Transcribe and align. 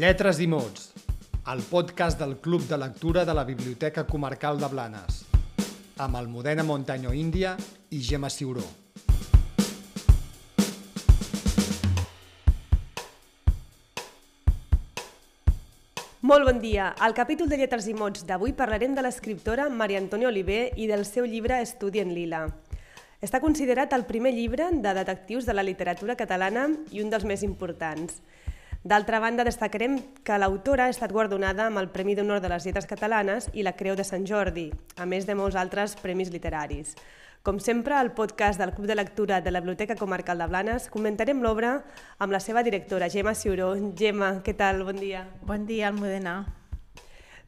Lletres 0.00 0.38
i 0.40 0.46
mots, 0.48 0.94
el 1.52 1.60
podcast 1.68 2.16
del 2.22 2.38
Club 2.40 2.62
de 2.64 2.76
Lectura 2.80 3.26
de 3.28 3.34
la 3.36 3.42
Biblioteca 3.44 4.06
Comarcal 4.08 4.56
de 4.56 4.68
Blanes, 4.72 5.26
amb 6.00 6.16
Almudena 6.16 6.64
Montaño 6.64 7.12
Índia 7.12 7.50
i 7.90 8.00
Gemma 8.00 8.30
Ciuró. 8.30 8.64
Molt 16.22 16.48
bon 16.48 16.64
dia. 16.64 16.94
Al 16.96 17.12
capítol 17.12 17.52
de 17.52 17.60
Lletres 17.60 17.84
i 17.84 17.92
Mots 17.92 18.24
d'avui 18.24 18.56
parlarem 18.56 18.96
de 18.96 19.04
l'escriptora 19.04 19.68
Maria 19.68 20.00
Antònia 20.00 20.32
Oliver 20.32 20.70
i 20.80 20.88
del 20.88 21.04
seu 21.04 21.28
llibre 21.28 21.60
Estudi 21.60 22.00
en 22.00 22.16
Lila. 22.16 22.46
Està 23.20 23.44
considerat 23.44 23.92
el 23.92 24.08
primer 24.08 24.32
llibre 24.32 24.72
de 24.72 24.96
detectius 24.96 25.44
de 25.44 25.52
la 25.52 25.66
literatura 25.66 26.16
catalana 26.16 26.70
i 26.88 27.04
un 27.04 27.12
dels 27.12 27.28
més 27.28 27.44
importants. 27.44 28.22
D'altra 28.80 29.18
banda, 29.20 29.44
destacarem 29.44 29.98
que 30.24 30.36
l'autora 30.40 30.86
ha 30.86 30.92
estat 30.92 31.12
guardonada 31.12 31.66
amb 31.68 31.76
el 31.76 31.90
Premi 31.92 32.14
d'Honor 32.16 32.38
de 32.40 32.48
les 32.48 32.64
Lletres 32.64 32.86
Catalanes 32.88 33.50
i 33.52 33.60
la 33.60 33.74
Creu 33.76 33.92
de 33.92 34.06
Sant 34.08 34.24
Jordi, 34.24 34.70
a 34.96 35.04
més 35.04 35.26
de 35.28 35.36
molts 35.36 35.58
altres 35.60 35.98
premis 36.00 36.30
literaris. 36.32 36.94
Com 37.44 37.58
sempre, 37.60 37.92
al 37.98 38.14
podcast 38.16 38.56
del 38.60 38.72
Club 38.72 38.88
de 38.88 38.96
Lectura 38.96 39.42
de 39.44 39.52
la 39.52 39.60
Biblioteca 39.60 39.98
Comarcal 40.00 40.40
de 40.40 40.46
Blanes 40.48 40.88
comentarem 40.88 41.42
l'obra 41.44 41.74
amb 42.16 42.32
la 42.32 42.40
seva 42.40 42.64
directora, 42.64 43.10
Gemma 43.12 43.34
Ciuró. 43.36 43.74
Gemma, 43.96 44.38
què 44.40 44.56
tal? 44.56 44.80
Bon 44.88 44.96
dia. 44.96 45.26
Bon 45.44 45.68
dia, 45.68 45.92
Almudena. 45.92 46.38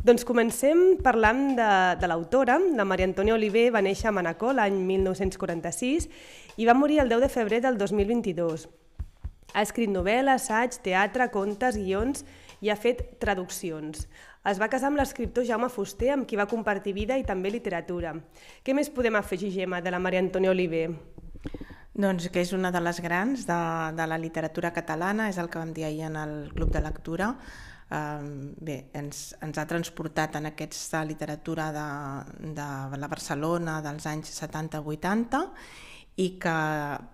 Doncs 0.04 0.28
comencem 0.28 0.98
parlant 1.00 1.56
de, 1.56 1.70
de 1.96 2.12
l'autora. 2.12 2.58
La 2.76 2.84
Maria 2.84 3.08
Antònia 3.08 3.38
Oliver 3.40 3.70
va 3.72 3.80
néixer 3.80 4.10
a 4.10 4.16
Manacor 4.16 4.52
l'any 4.60 4.76
1946 4.84 6.10
i 6.60 6.68
va 6.68 6.76
morir 6.76 7.00
el 7.00 7.08
10 7.08 7.24
de 7.24 7.32
febrer 7.32 7.64
del 7.64 7.80
2022. 7.80 8.68
Ha 9.52 9.62
escrit 9.66 9.90
novel·la, 9.92 10.38
assaig, 10.40 10.78
teatre, 10.84 11.28
contes, 11.32 11.76
guions 11.76 12.24
i 12.62 12.70
ha 12.72 12.76
fet 12.78 13.18
traduccions. 13.20 14.06
Es 14.48 14.58
va 14.58 14.70
casar 14.70 14.88
amb 14.90 14.98
l'escriptor 14.98 15.44
Jaume 15.46 15.68
Fuster, 15.70 16.12
amb 16.14 16.26
qui 16.26 16.38
va 16.40 16.48
compartir 16.50 16.94
vida 16.96 17.18
i 17.18 17.26
també 17.26 17.52
literatura. 17.52 18.14
Què 18.64 18.74
més 18.74 18.90
podem 18.90 19.18
afegir, 19.20 19.52
Gemma, 19.54 19.82
de 19.84 19.92
la 19.92 20.00
Maria 20.02 20.22
Antònia 20.24 20.50
Oliver? 20.50 20.86
Doncs 21.92 22.30
que 22.32 22.40
és 22.40 22.54
una 22.56 22.72
de 22.72 22.80
les 22.80 22.98
grans 23.04 23.44
de, 23.46 23.60
de 23.98 24.06
la 24.08 24.18
literatura 24.18 24.72
catalana, 24.72 25.28
és 25.28 25.38
el 25.38 25.52
que 25.52 25.60
vam 25.60 25.74
dir 25.76 25.84
ahir 25.84 26.08
en 26.08 26.16
el 26.16 26.34
Club 26.56 26.72
de 26.72 26.80
Lectura. 26.80 27.28
Um, 27.92 28.54
bé, 28.56 28.78
ens, 28.96 29.34
ens 29.44 29.58
ha 29.60 29.68
transportat 29.68 30.38
en 30.40 30.48
aquesta 30.48 31.02
literatura 31.04 31.68
de, 31.76 31.88
de 32.56 32.68
la 32.96 33.10
Barcelona 33.12 33.82
dels 33.84 34.08
anys 34.08 34.32
70-80 34.40 35.42
i 36.20 36.26
que 36.40 36.56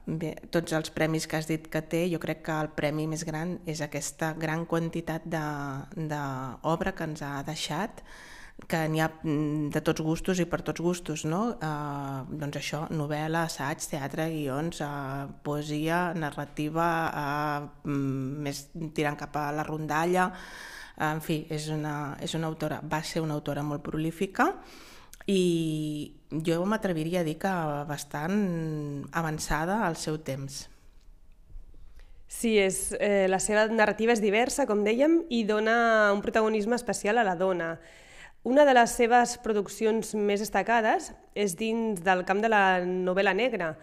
bé, 0.07 0.33
tots 0.51 0.75
els 0.75 0.91
premis 0.91 1.29
que 1.31 1.39
has 1.39 1.47
dit 1.47 1.69
que 1.71 1.83
té, 1.87 2.03
jo 2.11 2.19
crec 2.23 2.43
que 2.49 2.57
el 2.65 2.73
premi 2.75 3.07
més 3.07 3.23
gran 3.27 3.59
és 3.67 3.83
aquesta 3.85 4.33
gran 4.35 4.65
quantitat 4.67 5.29
d'obra 5.29 6.95
que 6.97 7.07
ens 7.07 7.23
ha 7.23 7.37
deixat, 7.47 8.03
que 8.67 8.81
n'hi 8.91 8.99
ha 8.99 9.07
mm, 9.23 9.69
de 9.71 9.83
tots 9.87 10.03
gustos 10.03 10.41
i 10.43 10.49
per 10.51 10.65
tots 10.67 10.83
gustos, 10.83 11.23
no? 11.31 11.43
Eh, 11.63 12.39
doncs 12.41 12.59
això, 12.59 12.81
novel·la, 12.91 13.45
assaig, 13.47 13.85
teatre, 13.87 14.27
guions, 14.33 14.83
eh, 14.83 15.29
poesia, 15.47 16.01
narrativa, 16.19 16.89
eh, 17.23 17.95
més 18.49 18.65
tirant 18.99 19.21
cap 19.21 19.39
a 19.39 19.53
la 19.55 19.67
rondalla, 19.69 20.33
en 21.07 21.23
fi, 21.23 21.45
és 21.55 21.69
una, 21.71 22.17
és 22.19 22.35
una 22.35 22.51
autora, 22.51 22.81
va 22.83 22.99
ser 23.07 23.23
una 23.23 23.39
autora 23.39 23.63
molt 23.63 23.87
prolífica, 23.87 24.51
i 25.29 26.15
jo 26.33 26.63
m'atreviria 26.65 27.21
a 27.21 27.27
dir 27.27 27.37
que 27.41 27.53
bastant 27.89 29.05
avançada 29.13 29.83
al 29.87 29.97
seu 30.01 30.17
temps. 30.25 30.67
Sí, 32.29 32.59
és, 32.61 32.95
eh, 33.01 33.27
la 33.29 33.41
seva 33.41 33.67
narrativa 33.69 34.13
és 34.13 34.21
diversa, 34.21 34.67
com 34.67 34.85
dèiem, 34.85 35.23
i 35.29 35.45
dona 35.45 36.13
un 36.13 36.21
protagonisme 36.21 36.77
especial 36.77 37.19
a 37.19 37.25
la 37.25 37.37
dona. 37.37 37.79
Una 38.45 38.65
de 38.65 38.75
les 38.75 38.91
seves 38.91 39.37
produccions 39.45 40.15
més 40.15 40.41
destacades 40.41 41.13
és 41.35 41.57
dins 41.57 42.01
del 42.05 42.25
camp 42.25 42.41
de 42.41 42.49
la 42.49 42.81
novel·la 42.85 43.35
negra, 43.35 43.77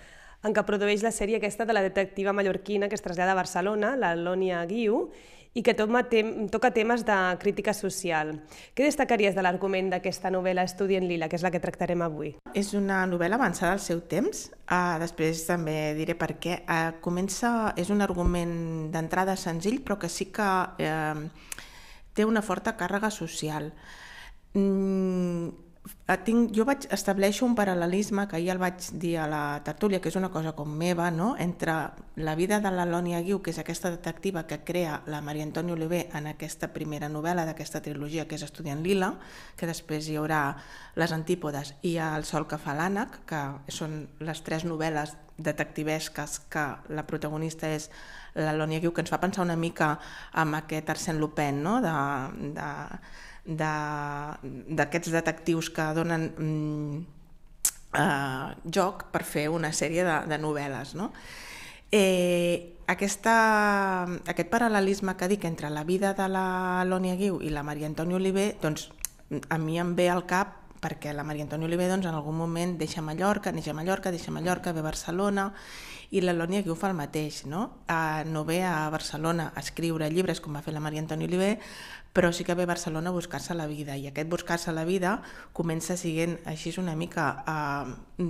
en 0.46 0.53
què 0.53 0.64
produeix 0.66 1.02
la 1.02 1.12
sèrie 1.12 1.38
aquesta 1.38 1.66
de 1.66 1.74
la 1.74 1.81
detectiva 1.81 2.34
mallorquina 2.34 2.88
que 2.88 2.96
es 2.96 3.02
trasllada 3.02 3.34
a 3.34 3.41
Barcelona, 3.41 3.96
la 3.97 4.16
Lònia 4.16 4.64
Guiu, 4.70 5.09
i 5.56 5.64
que 5.64 5.74
tem 5.74 6.50
toca 6.52 6.72
temes 6.76 7.06
de 7.08 7.16
crítica 7.40 7.74
social. 7.74 8.34
Què 8.76 8.84
destacaries 8.84 9.36
de 9.36 9.42
l'argument 9.42 9.88
d'aquesta 9.90 10.30
novel·la 10.30 10.66
Estudi 10.68 10.98
en 11.00 11.08
Lila, 11.08 11.30
que 11.32 11.40
és 11.40 11.46
la 11.46 11.52
que 11.52 11.64
tractarem 11.64 12.04
avui? 12.04 12.34
És 12.54 12.74
una 12.76 13.06
novel·la 13.08 13.40
avançada 13.40 13.72
al 13.72 13.80
seu 13.80 14.02
temps, 14.04 14.50
uh, 14.68 15.00
després 15.00 15.46
també 15.48 15.96
diré 15.96 16.18
per 16.20 16.34
què. 16.44 16.60
Uh, 16.68 17.00
comença, 17.00 17.72
és 17.80 17.90
un 17.90 18.04
argument 18.04 18.92
d'entrada 18.92 19.38
senzill, 19.40 19.80
però 19.80 19.96
que 19.98 20.12
sí 20.12 20.28
que 20.36 20.44
uh, 20.44 21.24
té 22.14 22.28
una 22.28 22.44
forta 22.44 22.76
càrrega 22.76 23.10
social. 23.12 23.72
Mm, 24.56 25.65
tinc, 26.25 26.51
jo 26.56 26.66
vaig 26.66 26.85
estableixo 26.94 27.46
un 27.46 27.56
paral·lelisme 27.57 28.28
que 28.29 28.38
ahir 28.38 28.51
el 28.53 28.62
vaig 28.62 28.88
dir 28.94 29.16
a 29.22 29.28
la 29.29 29.41
tertúlia, 29.66 30.00
que 30.01 30.09
és 30.09 30.18
una 30.19 30.31
cosa 30.34 30.53
com 30.57 30.69
meva, 30.69 31.09
no? 31.12 31.35
entre 31.38 31.75
la 32.16 32.35
vida 32.35 32.59
de 32.62 32.72
la 32.72 32.85
Lònia 32.85 33.22
Guiu, 33.25 33.41
que 33.41 33.51
és 33.51 33.59
aquesta 33.62 33.91
detectiva 33.94 34.46
que 34.47 34.62
crea 34.66 35.01
la 35.07 35.22
Maria 35.22 35.46
Antònia 35.46 35.75
Oliver 35.75 36.06
en 36.13 36.29
aquesta 36.31 36.72
primera 36.73 37.09
novel·la 37.09 37.46
d'aquesta 37.46 37.81
trilogia, 37.85 38.28
que 38.28 38.38
és 38.38 38.46
Estudiant 38.46 38.81
Lila, 38.85 39.16
que 39.57 39.69
després 39.69 40.09
hi 40.09 40.18
haurà 40.18 40.56
Les 40.96 41.12
Antípodes 41.12 41.75
i 41.84 41.97
El 42.02 42.25
sol 42.25 42.47
que 42.47 42.62
fa 42.62 42.78
l'ànec, 42.78 43.22
que 43.29 43.44
són 43.69 44.06
les 44.19 44.41
tres 44.46 44.66
novel·les 44.66 45.16
detectivesques 45.38 46.40
que 46.50 46.66
la 46.96 47.03
protagonista 47.06 47.67
és 47.67 47.90
la 48.35 48.53
Lònia 48.56 48.79
Guiu, 48.79 48.94
que 48.94 49.03
ens 49.03 49.12
fa 49.12 49.19
pensar 49.19 49.44
una 49.44 49.57
mica 49.59 49.96
amb 50.34 50.62
aquest 50.62 50.90
Arsène 50.90 51.19
Lupin, 51.19 51.62
no? 51.63 51.79
de, 51.84 51.94
de 52.56 52.69
d'aquests 53.46 55.12
de, 55.12 55.16
detectius 55.16 55.70
que 55.70 55.86
donen 55.98 56.30
mm, 56.34 56.96
eh, 58.00 58.56
joc 58.66 59.08
per 59.14 59.24
fer 59.24 59.48
una 59.54 59.72
sèrie 59.74 60.06
de, 60.08 60.18
de 60.30 60.40
novel·les. 60.42 60.96
No? 60.98 61.12
Eh, 61.94 62.76
aquesta, 62.92 63.36
aquest 64.28 64.50
paral·lelisme 64.52 65.16
que 65.18 65.30
dic 65.32 65.46
entre 65.46 65.70
la 65.70 65.86
vida 65.86 66.14
de 66.18 66.28
la 66.30 66.84
Lònia 66.86 67.16
Guiu 67.18 67.40
i 67.42 67.50
la 67.54 67.64
Maria 67.64 67.88
Antònia 67.90 68.18
Oliver, 68.18 68.52
doncs 68.62 68.90
a 69.50 69.58
mi 69.58 69.80
em 69.82 69.96
ve 69.98 70.10
al 70.10 70.26
cap 70.30 70.62
perquè 70.86 71.14
la 71.18 71.24
Maria 71.26 71.46
Antònia 71.46 71.66
Oliver 71.70 71.88
doncs, 71.90 72.06
en 72.06 72.14
algun 72.14 72.38
moment 72.38 72.76
deixa 72.78 73.02
Mallorca, 73.02 73.54
neix 73.56 73.70
a 73.72 73.74
Mallorca, 73.78 74.12
deixa 74.14 74.34
Mallorca, 74.34 74.74
ve 74.74 74.84
a 74.84 74.90
Barcelona, 74.90 75.48
i 76.12 76.22
la 76.22 76.36
Lònia 76.36 76.62
Guiu 76.66 76.76
fa 76.78 76.92
el 76.92 76.98
mateix, 76.98 77.44
no? 77.50 77.66
A, 77.88 78.24
no 78.28 78.46
ve 78.46 78.62
a 78.64 78.90
Barcelona 78.94 79.52
a 79.56 79.64
escriure 79.64 80.10
llibres 80.12 80.42
com 80.42 80.56
va 80.56 80.64
fer 80.66 80.74
la 80.76 80.84
Maria 80.84 81.02
Antònia 81.02 81.30
Oliver, 81.30 81.56
però 82.16 82.32
sí 82.32 82.46
que 82.48 82.56
ve 82.56 82.64
a 82.64 82.72
Barcelona 82.72 83.10
a 83.10 83.14
buscar-se 83.14 83.54
la 83.54 83.68
vida 83.68 83.98
i 84.00 84.08
aquest 84.08 84.30
buscar-se 84.32 84.72
la 84.72 84.86
vida 84.88 85.18
comença 85.52 85.98
sent 86.00 86.38
així 86.48 86.72
una 86.80 86.96
mica 86.96 87.26
eh, 87.44 88.22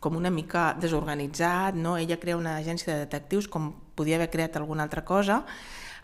com 0.00 0.16
una 0.16 0.30
mica 0.32 0.70
desorganitzat, 0.80 1.76
no? 1.76 1.98
ella 1.98 2.16
crea 2.16 2.38
una 2.38 2.56
agència 2.56 2.94
de 2.94 3.04
detectius 3.04 3.48
com 3.48 3.74
podia 3.94 4.16
haver 4.16 4.30
creat 4.30 4.56
alguna 4.56 4.88
altra 4.88 5.04
cosa, 5.04 5.44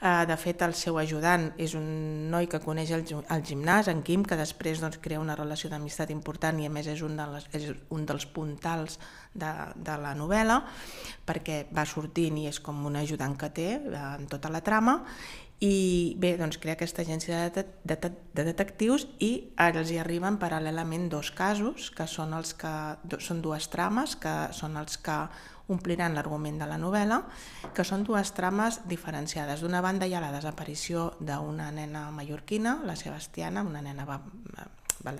eh, 0.04 0.26
de 0.28 0.36
fet 0.36 0.60
el 0.66 0.74
seu 0.76 0.98
ajudant 1.00 1.50
és 1.56 1.72
un 1.78 2.28
noi 2.28 2.48
que 2.52 2.60
coneix 2.60 2.92
el, 2.92 3.06
el 3.08 3.44
gimnàs, 3.48 3.88
en 3.88 4.04
Quim, 4.04 4.24
que 4.28 4.36
després 4.36 4.84
doncs, 4.84 5.00
crea 5.00 5.22
una 5.22 5.36
relació 5.40 5.72
d'amistat 5.72 6.12
important 6.12 6.60
i 6.60 6.68
a 6.68 6.72
més 6.72 6.90
és 6.92 7.00
un, 7.06 7.16
de 7.16 7.28
les, 7.32 7.48
és 7.56 7.70
un 7.94 8.04
dels 8.04 8.28
puntals 8.28 9.00
de, 9.34 9.52
de 9.74 9.96
la 10.00 10.14
novel·la 10.16 10.60
perquè 11.26 11.64
va 11.74 11.86
sortint 11.88 12.38
i 12.38 12.48
és 12.50 12.60
com 12.62 12.84
un 12.86 12.96
ajudant 13.00 13.36
que 13.38 13.50
té 13.54 13.70
eh, 13.76 14.04
en 14.18 14.28
tota 14.30 14.52
la 14.52 14.62
trama 14.64 15.00
i 15.64 16.14
bé, 16.20 16.34
doncs 16.36 16.58
crea 16.60 16.74
aquesta 16.74 17.04
agència 17.04 17.46
de, 17.54 17.62
de, 17.86 17.96
de, 17.96 18.10
de 18.34 18.44
detectius 18.50 19.06
i 19.22 19.30
ara 19.60 19.80
els 19.80 19.92
hi 19.94 19.98
arriben 20.02 20.36
paral·lelament 20.42 21.06
dos 21.12 21.30
casos, 21.32 21.90
que 21.94 22.06
són 22.10 22.34
els 22.36 22.52
que 22.58 22.72
són 23.22 23.40
dues 23.44 23.70
trames, 23.72 24.16
que 24.20 24.34
són 24.52 24.76
els 24.80 24.98
que 24.98 25.16
ompliran 25.72 26.12
l'argument 26.12 26.58
de 26.60 26.68
la 26.68 26.76
novel·la, 26.76 27.22
que 27.72 27.86
són 27.86 28.04
dues 28.04 28.34
trames 28.36 28.82
diferenciades. 28.90 29.62
D'una 29.64 29.80
banda 29.80 30.08
hi 30.08 30.12
ha 30.12 30.20
la 30.20 30.34
desaparició 30.34 31.12
d'una 31.20 31.70
nena 31.72 32.10
mallorquina, 32.12 32.80
la 32.84 32.98
Sebastiana, 33.00 33.64
una 33.64 33.80
nena 33.80 34.04
va, 34.04 34.18
va, 34.58 35.14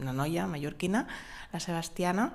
una 0.00 0.14
noia 0.16 0.46
mallorquina, 0.48 1.04
la 1.52 1.60
Sebastiana, 1.60 2.30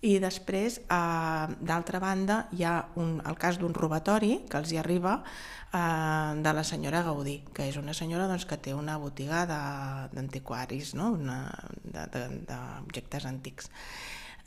i 0.00 0.18
després, 0.22 0.78
eh, 0.78 1.46
d'altra 1.58 1.98
banda, 1.98 2.46
hi 2.54 2.62
ha 2.62 2.86
un, 3.02 3.20
el 3.26 3.36
cas 3.38 3.58
d'un 3.58 3.74
robatori 3.74 4.44
que 4.50 4.58
els 4.60 4.70
hi 4.70 4.78
arriba 4.78 5.24
eh, 5.72 6.34
de 6.38 6.52
la 6.54 6.62
senyora 6.62 7.02
Gaudí, 7.02 7.40
que 7.54 7.66
és 7.66 7.76
una 7.80 7.94
senyora 7.94 8.28
doncs, 8.30 8.46
que 8.46 8.56
té 8.62 8.74
una 8.74 8.98
botiga 8.98 9.42
d'antiquaris, 9.50 10.94
no? 10.94 11.16
d'objectes 11.88 13.26
antics 13.26 13.70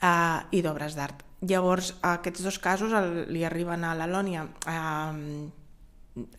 eh, 0.01 0.39
i 0.55 0.61
d'obres 0.63 0.95
d'art. 0.95 1.25
Llavors, 1.41 1.95
aquests 2.05 2.43
dos 2.47 2.59
casos 2.61 2.93
el, 2.95 3.25
li 3.33 3.43
arriben 3.43 3.83
a 3.83 3.95
la 3.97 4.07
Lònia 4.07 4.45
eh, 4.47 5.51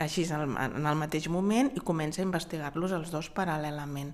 així 0.01 0.25
en 0.29 0.41
el, 0.41 0.57
en 0.57 0.87
el 0.87 0.97
mateix 1.01 1.29
moment 1.33 1.71
i 1.77 1.81
comença 1.85 2.23
a 2.23 2.29
investigar-los 2.29 2.93
els 2.97 3.13
dos 3.13 3.29
paral·lelament. 3.35 4.13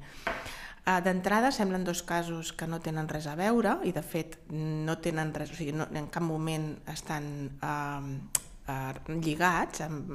Eh, 0.87 0.99
d'entrada 1.05 1.53
semblen 1.53 1.85
dos 1.85 2.03
casos 2.03 2.53
que 2.53 2.69
no 2.71 2.81
tenen 2.85 3.09
res 3.11 3.27
a 3.27 3.37
veure 3.39 3.79
i 3.85 3.93
de 3.93 4.03
fet 4.03 4.39
no 4.53 4.99
tenen 5.05 5.35
res, 5.35 5.53
o 5.53 5.59
sigui, 5.59 5.75
no, 5.77 5.89
en 5.93 6.11
cap 6.13 6.25
moment 6.25 6.71
estan 6.89 7.49
eh, 7.59 8.45
eh, 8.69 9.17
lligats 9.25 9.83
amb, 9.85 10.13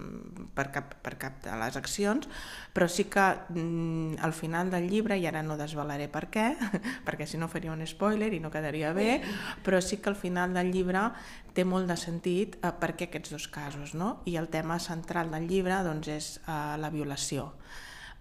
per, 0.56 0.68
cap, 0.74 0.96
per 1.04 1.16
cap 1.22 1.40
de 1.44 1.54
les 1.60 1.78
accions, 1.80 2.28
però 2.74 2.88
sí 2.90 3.08
que 3.12 3.26
mm, 3.50 4.20
al 4.24 4.34
final 4.38 4.72
del 4.74 4.88
llibre, 4.90 5.18
i 5.18 5.28
ara 5.30 5.44
no 5.46 5.58
desvelaré 5.60 6.08
per 6.14 6.28
què, 6.34 6.48
perquè 7.08 7.28
si 7.30 7.42
no 7.42 7.50
faria 7.52 7.74
un 7.74 7.86
spoiler 7.90 8.32
i 8.34 8.42
no 8.44 8.52
quedaria 8.54 8.94
bé, 8.96 9.22
però 9.66 9.82
sí 9.82 10.00
que 10.00 10.12
al 10.14 10.20
final 10.20 10.54
del 10.54 10.72
llibre 10.74 11.08
té 11.54 11.66
molt 11.66 11.90
de 11.90 11.98
sentit 12.00 12.60
eh, 12.62 12.74
per 12.80 12.94
què 12.98 13.10
aquests 13.10 13.34
dos 13.36 13.48
casos, 13.52 13.96
no? 13.98 14.22
I 14.30 14.38
el 14.42 14.50
tema 14.54 14.80
central 14.80 15.34
del 15.34 15.50
llibre 15.50 15.82
doncs, 15.86 16.14
és 16.14 16.30
eh, 16.46 16.62
la 16.80 16.94
violació. 16.94 17.52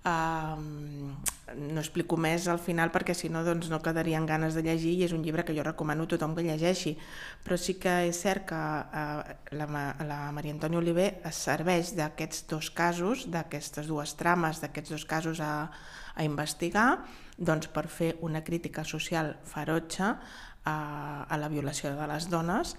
Um, 0.03 1.15
no 1.55 1.79
explico 1.79 2.17
més 2.19 2.49
al 2.51 2.59
final 2.59 2.91
perquè 2.91 3.15
si 3.15 3.29
no 3.31 3.45
doncs 3.47 3.69
no 3.71 3.79
quedarien 3.85 4.25
ganes 4.27 4.57
de 4.59 4.65
llegir 4.67 4.97
i 4.99 5.05
és 5.07 5.13
un 5.15 5.23
llibre 5.23 5.45
que 5.47 5.55
jo 5.55 5.63
recomano 5.63 6.09
a 6.09 6.11
tothom 6.11 6.35
que 6.35 6.43
llegeixi. 6.43 6.97
Però 7.45 7.59
sí 7.61 7.77
que 7.79 7.93
és 8.09 8.19
cert 8.19 8.49
que 8.51 8.59
uh, 8.59 9.23
la, 9.55 9.85
la 10.09 10.21
Maria 10.35 10.57
Antònia 10.57 10.81
Oliver 10.83 11.09
es 11.29 11.39
serveix 11.47 11.95
d'aquests 11.99 12.49
dos 12.51 12.73
casos 12.75 13.29
d'aquestes 13.31 13.87
dues 13.87 14.17
trames, 14.19 14.59
d'aquests 14.65 14.97
dos 14.97 15.07
casos 15.07 15.39
a, 15.39 15.69
a 16.17 16.27
investigar 16.27 17.05
doncs 17.39 17.71
per 17.71 17.87
fer 17.87 18.17
una 18.27 18.43
crítica 18.43 18.83
social 18.83 19.37
ferotge 19.47 20.11
a, 20.65 20.77
a 21.29 21.39
la 21.39 21.49
violació 21.49 21.95
de 21.95 22.11
les 22.11 22.29
dones 22.31 22.75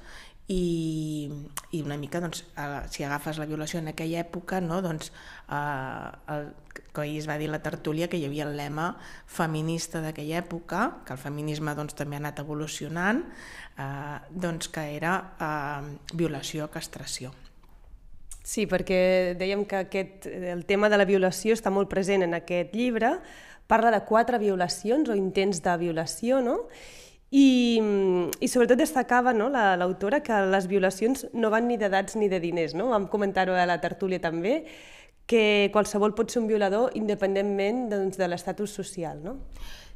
i, 0.47 1.31
i 1.71 1.81
una 1.81 1.97
mica 1.97 2.19
doncs, 2.19 2.43
si 2.91 3.03
agafes 3.03 3.39
la 3.39 3.47
violació 3.47 3.79
en 3.79 3.87
aquella 3.93 4.19
època 4.25 4.59
no, 4.61 4.81
doncs, 4.83 5.13
eh, 5.47 6.09
el, 6.33 6.49
que 6.93 7.01
ahir 7.05 7.19
es 7.21 7.29
va 7.29 7.37
dir 7.39 7.49
la 7.49 7.61
tertúlia 7.63 8.09
que 8.09 8.19
hi 8.19 8.25
havia 8.27 8.45
el 8.47 8.57
lema 8.57 8.93
feminista 9.25 10.01
d'aquella 10.03 10.41
època, 10.43 10.83
que 11.07 11.15
el 11.15 11.21
feminisme 11.21 11.75
doncs, 11.77 11.95
també 11.95 12.19
ha 12.19 12.23
anat 12.23 12.43
evolucionant, 12.43 13.23
eh, 13.77 14.19
doncs 14.29 14.69
que 14.73 14.83
era 14.97 15.15
eh, 15.39 15.95
violació, 16.13 16.67
castració. 16.73 17.33
Sí, 18.43 18.65
perquè 18.67 19.37
dèiem 19.39 19.63
que 19.63 19.85
aquest, 19.85 20.27
el 20.27 20.65
tema 20.67 20.89
de 20.91 20.99
la 20.99 21.07
violació 21.07 21.55
està 21.55 21.71
molt 21.71 21.87
present 21.87 22.25
en 22.25 22.35
aquest 22.35 22.75
llibre, 22.75 23.15
parla 23.71 23.93
de 23.93 24.01
quatre 24.03 24.37
violacions 24.41 25.07
o 25.07 25.15
intents 25.15 25.63
de 25.63 25.77
violació, 25.79 26.41
no? 26.43 26.65
I, 27.33 27.81
i 28.45 28.47
sobretot 28.51 28.77
destacava 28.77 29.33
no, 29.33 29.47
l'autora 29.49 30.19
la, 30.19 30.25
que 30.25 30.41
les 30.53 30.67
violacions 30.69 31.25
no 31.33 31.49
van 31.49 31.65
ni 31.65 31.79
d'edats 31.81 32.17
ni 32.19 32.29
de 32.29 32.37
diners. 32.43 32.75
No? 32.77 32.91
Vam 32.93 33.07
comentar-ho 33.09 33.55
a 33.57 33.65
la 33.65 33.79
tertúlia 33.81 34.21
també, 34.21 34.59
que 35.25 35.71
qualsevol 35.73 36.13
pot 36.13 36.29
ser 36.29 36.43
un 36.43 36.49
violador 36.51 36.91
independentment 36.99 37.87
doncs, 37.89 38.19
de 38.19 38.27
l'estatus 38.27 38.75
social, 38.75 39.21
no? 39.23 39.39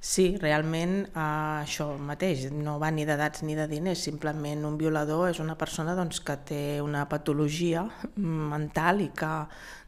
Sí, 0.08 0.24
realment 0.40 0.94
eh, 1.04 1.22
això 1.66 1.90
mateix, 2.00 2.46
no 2.56 2.78
va 2.80 2.88
ni 2.96 3.04
d'edats 3.04 3.42
ni 3.44 3.58
de 3.58 3.66
diners, 3.68 4.06
simplement 4.08 4.62
un 4.64 4.78
violador 4.80 5.26
és 5.28 5.42
una 5.44 5.58
persona 5.60 5.98
doncs, 5.98 6.22
que 6.24 6.38
té 6.48 6.60
una 6.80 7.02
patologia 7.12 7.82
mental 8.16 9.02
i 9.04 9.10
que 9.12 9.32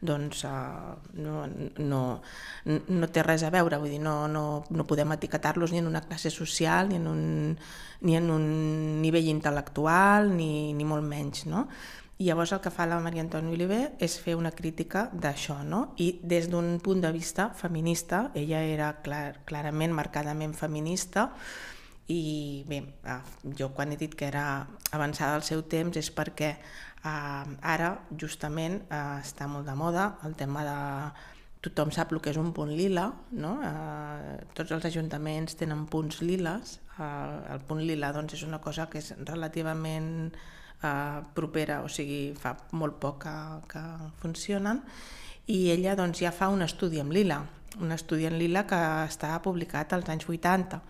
doncs, 0.09 0.41
eh, 0.49 1.13
no, 1.23 1.45
no, 1.79 2.01
no 2.67 3.09
té 3.15 3.23
res 3.23 3.45
a 3.47 3.53
veure, 3.55 3.79
vull 3.79 3.95
dir, 3.95 4.01
no, 4.03 4.17
no, 4.27 4.43
no 4.67 4.87
podem 4.91 5.15
etiquetar-los 5.15 5.71
ni 5.71 5.79
en 5.79 5.87
una 5.87 6.03
classe 6.03 6.33
social, 6.35 6.91
ni 6.91 6.99
en 6.99 7.07
un, 7.07 7.23
ni 8.03 8.19
en 8.19 8.27
un 8.35 8.51
nivell 9.05 9.31
intel·lectual, 9.37 10.33
ni, 10.35 10.51
ni 10.75 10.89
molt 10.89 11.07
menys, 11.07 11.47
no? 11.47 11.63
I 12.19 12.25
llavors 12.27 12.51
el 12.51 12.59
que 12.59 12.71
fa 12.75 12.83
la 12.83 12.97
Maria 12.99 13.23
Antònia 13.23 13.55
Oliver 13.55 13.83
és 14.03 14.17
fer 14.19 14.33
una 14.35 14.51
crítica 14.51 15.05
d'això, 15.13 15.61
no? 15.63 15.93
I 16.03 16.09
des 16.19 16.49
d'un 16.51 16.73
punt 16.83 16.99
de 16.99 17.13
vista 17.15 17.45
feminista, 17.55 18.25
ella 18.35 18.59
era 18.59 18.89
clar, 19.05 19.37
clarament, 19.47 19.95
marcadament 19.95 20.51
feminista, 20.51 21.29
i 22.11 22.65
bé, 22.67 22.81
ah, 23.07 23.21
jo 23.55 23.69
quan 23.77 23.93
he 23.93 23.97
dit 24.01 24.17
que 24.19 24.27
era 24.27 24.67
avançada 24.91 25.37
al 25.37 25.45
seu 25.47 25.63
temps 25.63 25.95
és 25.95 26.11
perquè 26.11 26.51
eh, 26.57 27.55
ara 27.61 27.89
justament 28.11 28.81
eh, 28.81 29.01
està 29.23 29.47
molt 29.47 29.69
de 29.69 29.77
moda 29.79 30.11
el 30.27 30.35
tema 30.35 30.67
de 30.67 30.77
tothom 31.63 31.95
sap 31.95 32.11
el 32.11 32.19
que 32.19 32.33
és 32.33 32.39
un 32.41 32.51
punt 32.51 32.75
lila, 32.75 33.13
no? 33.31 33.55
eh, 33.63 34.37
tots 34.59 34.75
els 34.75 34.91
ajuntaments 34.91 35.55
tenen 35.55 35.87
punts 35.87 36.19
liles, 36.19 36.81
eh, 36.97 37.09
el 37.55 37.63
punt 37.69 37.85
lila 37.85 38.11
doncs, 38.11 38.35
és 38.41 38.43
una 38.43 38.59
cosa 38.59 38.89
que 38.91 38.99
és 38.99 39.13
relativament 39.23 40.33
eh, 40.83 41.21
propera, 41.35 41.81
o 41.83 41.89
sigui, 41.91 42.33
fa 42.39 42.55
molt 42.71 42.99
poc 43.01 43.23
que, 43.25 43.35
que 43.71 43.83
funcionen, 44.21 44.83
i 45.49 45.69
ella 45.73 45.95
doncs, 45.97 46.21
ja 46.21 46.33
fa 46.35 46.49
un 46.53 46.61
estudi 46.61 47.01
amb 47.01 47.13
Lila, 47.15 47.41
un 47.79 47.91
estudi 47.91 48.27
en 48.29 48.37
Lila 48.39 48.65
que 48.69 48.79
està 49.05 49.33
publicat 49.45 49.93
als 49.93 50.09
anys 50.11 50.27
80, 50.29 50.81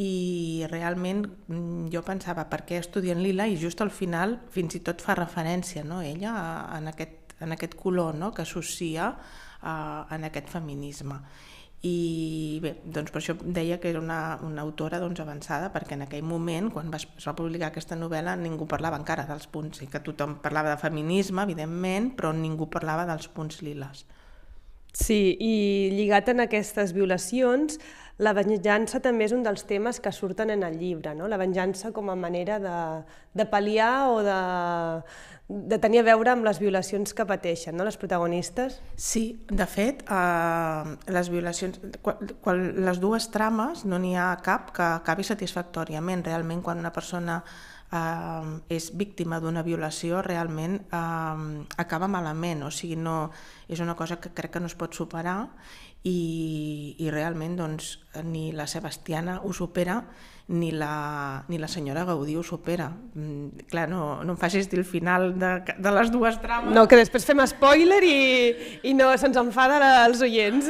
i 0.00 0.64
realment 0.70 1.24
mm, 1.26 1.90
jo 1.92 2.02
pensava 2.06 2.46
per 2.48 2.62
què 2.68 2.78
estudien 2.78 3.20
Lila? 3.22 3.48
I 3.50 3.58
just 3.58 3.82
al 3.82 3.90
final 3.90 4.38
fins 4.54 4.78
i 4.78 4.84
tot 4.86 5.02
fa 5.02 5.16
referència 5.18 5.82
no, 5.84 6.00
ella 6.00 6.32
en 6.78 6.88
aquest, 6.92 7.34
en 7.42 7.52
aquest 7.56 7.74
color 7.76 8.14
no, 8.14 8.30
que 8.32 8.46
associa 8.46 9.10
uh, 9.10 10.06
en 10.14 10.28
aquest 10.30 10.48
feminisme 10.52 11.18
i 11.82 12.60
bé, 12.60 12.74
doncs 12.84 13.08
per 13.08 13.22
això 13.22 13.34
deia 13.40 13.78
que 13.80 13.88
era 13.88 14.00
una, 14.02 14.36
una 14.44 14.60
autora 14.60 14.98
doncs, 15.00 15.22
avançada 15.22 15.70
perquè 15.72 15.96
en 15.96 16.04
aquell 16.04 16.26
moment, 16.28 16.68
quan 16.74 16.92
es 16.92 17.06
va 17.24 17.32
publicar 17.38 17.70
aquesta 17.70 17.96
novel·la, 17.96 18.34
ningú 18.36 18.66
parlava 18.68 18.98
encara 19.00 19.24
dels 19.28 19.48
punts, 19.48 19.80
i 19.80 19.88
que 19.88 20.02
tothom 20.04 20.36
parlava 20.44 20.74
de 20.74 20.80
feminisme, 20.82 21.46
evidentment, 21.48 22.12
però 22.18 22.34
ningú 22.36 22.68
parlava 22.68 23.08
dels 23.08 23.30
punts 23.32 23.62
liles. 23.64 24.04
Sí, 24.92 25.38
i 25.38 25.54
lligat 25.94 26.28
en 26.28 26.44
aquestes 26.44 26.92
violacions, 26.92 27.78
la 28.20 28.34
venjança 28.36 29.00
també 29.00 29.24
és 29.24 29.32
un 29.32 29.44
dels 29.46 29.62
temes 29.64 30.02
que 30.04 30.12
surten 30.12 30.50
en 30.52 30.64
el 30.66 30.76
llibre, 30.76 31.14
no? 31.16 31.28
la 31.30 31.38
venjança 31.40 31.94
com 31.96 32.10
a 32.10 32.18
manera 32.18 32.58
de, 32.60 32.78
de 33.32 33.46
pal·liar 33.48 34.10
o 34.12 34.18
de, 34.26 34.40
de 35.50 35.78
tenir 35.82 35.98
a 36.04 36.06
veure 36.06 36.30
amb 36.30 36.46
les 36.46 36.60
violacions 36.62 37.10
que 37.16 37.26
pateixen, 37.26 37.74
no, 37.74 37.82
les 37.86 37.98
protagonistes? 37.98 38.78
Sí, 38.94 39.24
de 39.50 39.66
fet, 39.66 40.04
eh, 40.06 40.94
les 41.10 41.30
violacions, 41.32 41.80
quan, 42.04 42.22
quan 42.44 42.62
les 42.86 43.02
dues 43.02 43.26
trames 43.34 43.82
no 43.84 43.98
n'hi 43.98 44.14
ha 44.14 44.30
cap 44.46 44.70
que 44.76 44.86
acabi 44.86 45.26
satisfactòriament. 45.26 46.22
Realment, 46.28 46.62
quan 46.62 46.78
una 46.78 46.94
persona 46.94 47.40
eh, 47.90 48.76
és 48.76 48.90
víctima 48.94 49.40
d'una 49.42 49.66
violació, 49.66 50.22
realment 50.22 50.78
eh, 50.86 51.66
acaba 51.82 52.06
malament, 52.06 52.62
o 52.62 52.70
sigui, 52.70 52.94
no, 52.94 53.32
és 53.66 53.82
una 53.82 53.98
cosa 53.98 54.20
que 54.22 54.30
crec 54.30 54.54
que 54.54 54.62
no 54.62 54.70
es 54.70 54.78
pot 54.78 54.94
superar 54.94 55.40
i, 56.04 56.96
i 56.98 57.10
realment 57.12 57.58
doncs, 57.58 57.98
ni 58.24 58.50
la 58.56 58.66
Sebastiana 58.70 59.40
ho 59.44 59.52
supera 59.52 60.00
ni 60.50 60.72
la, 60.72 61.44
ni 61.46 61.58
la 61.58 61.68
senyora 61.68 62.04
Gaudí 62.04 62.34
ho 62.34 62.42
supera. 62.42 62.88
Mm, 63.14 63.66
clar, 63.70 63.86
no, 63.88 64.24
no 64.24 64.34
em 64.34 64.38
facis 64.38 64.66
dir 64.66 64.80
el 64.80 64.84
final 64.84 65.38
de, 65.38 65.52
de 65.78 65.92
les 65.94 66.10
dues 66.10 66.40
trames. 66.42 66.74
No, 66.74 66.88
que 66.90 66.98
després 66.98 67.24
fem 67.28 67.38
spoiler 67.46 68.00
i, 68.02 68.16
i 68.90 68.94
no 68.98 69.12
se'ns 69.14 69.38
enfada 69.38 69.78
els 70.08 70.24
oients. 70.26 70.66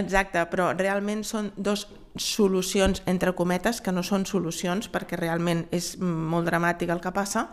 Exacte, 0.00 0.42
però 0.50 0.72
realment 0.74 1.22
són 1.28 1.52
dos 1.56 1.86
solucions, 2.18 3.04
entre 3.06 3.30
cometes, 3.38 3.78
que 3.78 3.94
no 3.94 4.02
són 4.02 4.26
solucions 4.26 4.90
perquè 4.90 5.20
realment 5.20 5.68
és 5.70 5.92
molt 6.02 6.50
dramàtic 6.50 6.90
el 6.90 6.98
que 7.04 7.14
passa, 7.14 7.46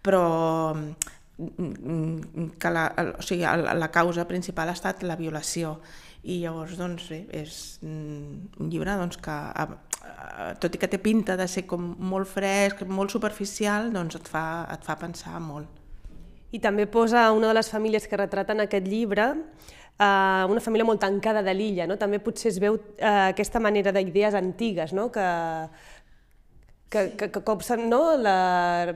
però 0.00 0.24
que 2.60 2.70
la, 2.72 2.84
o 3.18 3.24
sigui, 3.24 3.44
la 3.44 3.90
causa 3.94 4.26
principal 4.28 4.68
ha 4.68 4.76
estat 4.76 5.04
la 5.08 5.16
violació 5.16 5.78
i 6.22 6.42
llavors 6.42 6.76
doncs 6.76 7.06
bé, 7.08 7.22
és 7.32 7.54
un 7.86 8.68
llibre 8.68 8.96
doncs, 9.00 9.16
que 9.24 9.36
tot 10.60 10.74
i 10.76 10.80
que 10.80 10.88
té 10.90 11.00
pinta 11.00 11.36
de 11.36 11.46
ser 11.48 11.64
com 11.68 11.94
molt 12.10 12.28
fresc, 12.28 12.84
molt 12.88 13.12
superficial, 13.12 13.90
doncs 13.94 14.18
et 14.20 14.28
fa, 14.28 14.44
et 14.72 14.84
fa 14.84 14.96
pensar 15.00 15.40
molt. 15.40 15.68
I 16.50 16.58
també 16.60 16.86
posa 16.90 17.28
una 17.32 17.50
de 17.50 17.56
les 17.60 17.70
famílies 17.70 18.08
que 18.10 18.18
retraten 18.18 18.60
aquest 18.64 18.88
llibre, 18.90 19.28
eh, 20.00 20.44
una 20.50 20.60
família 20.64 20.88
molt 20.88 21.00
tancada 21.00 21.44
de 21.46 21.54
l'illa, 21.54 21.86
no? 21.86 21.96
també 22.00 22.18
potser 22.18 22.50
es 22.50 22.58
veu 22.62 22.78
eh, 22.98 23.30
aquesta 23.30 23.62
manera 23.62 23.92
d'idees 23.94 24.34
antigues, 24.34 24.92
no? 24.96 25.08
que, 25.14 25.26
que, 26.90 27.04
que, 27.16 27.30
que 27.30 27.44
copsen 27.46 27.86
no? 27.88 28.02
La, 28.18 28.92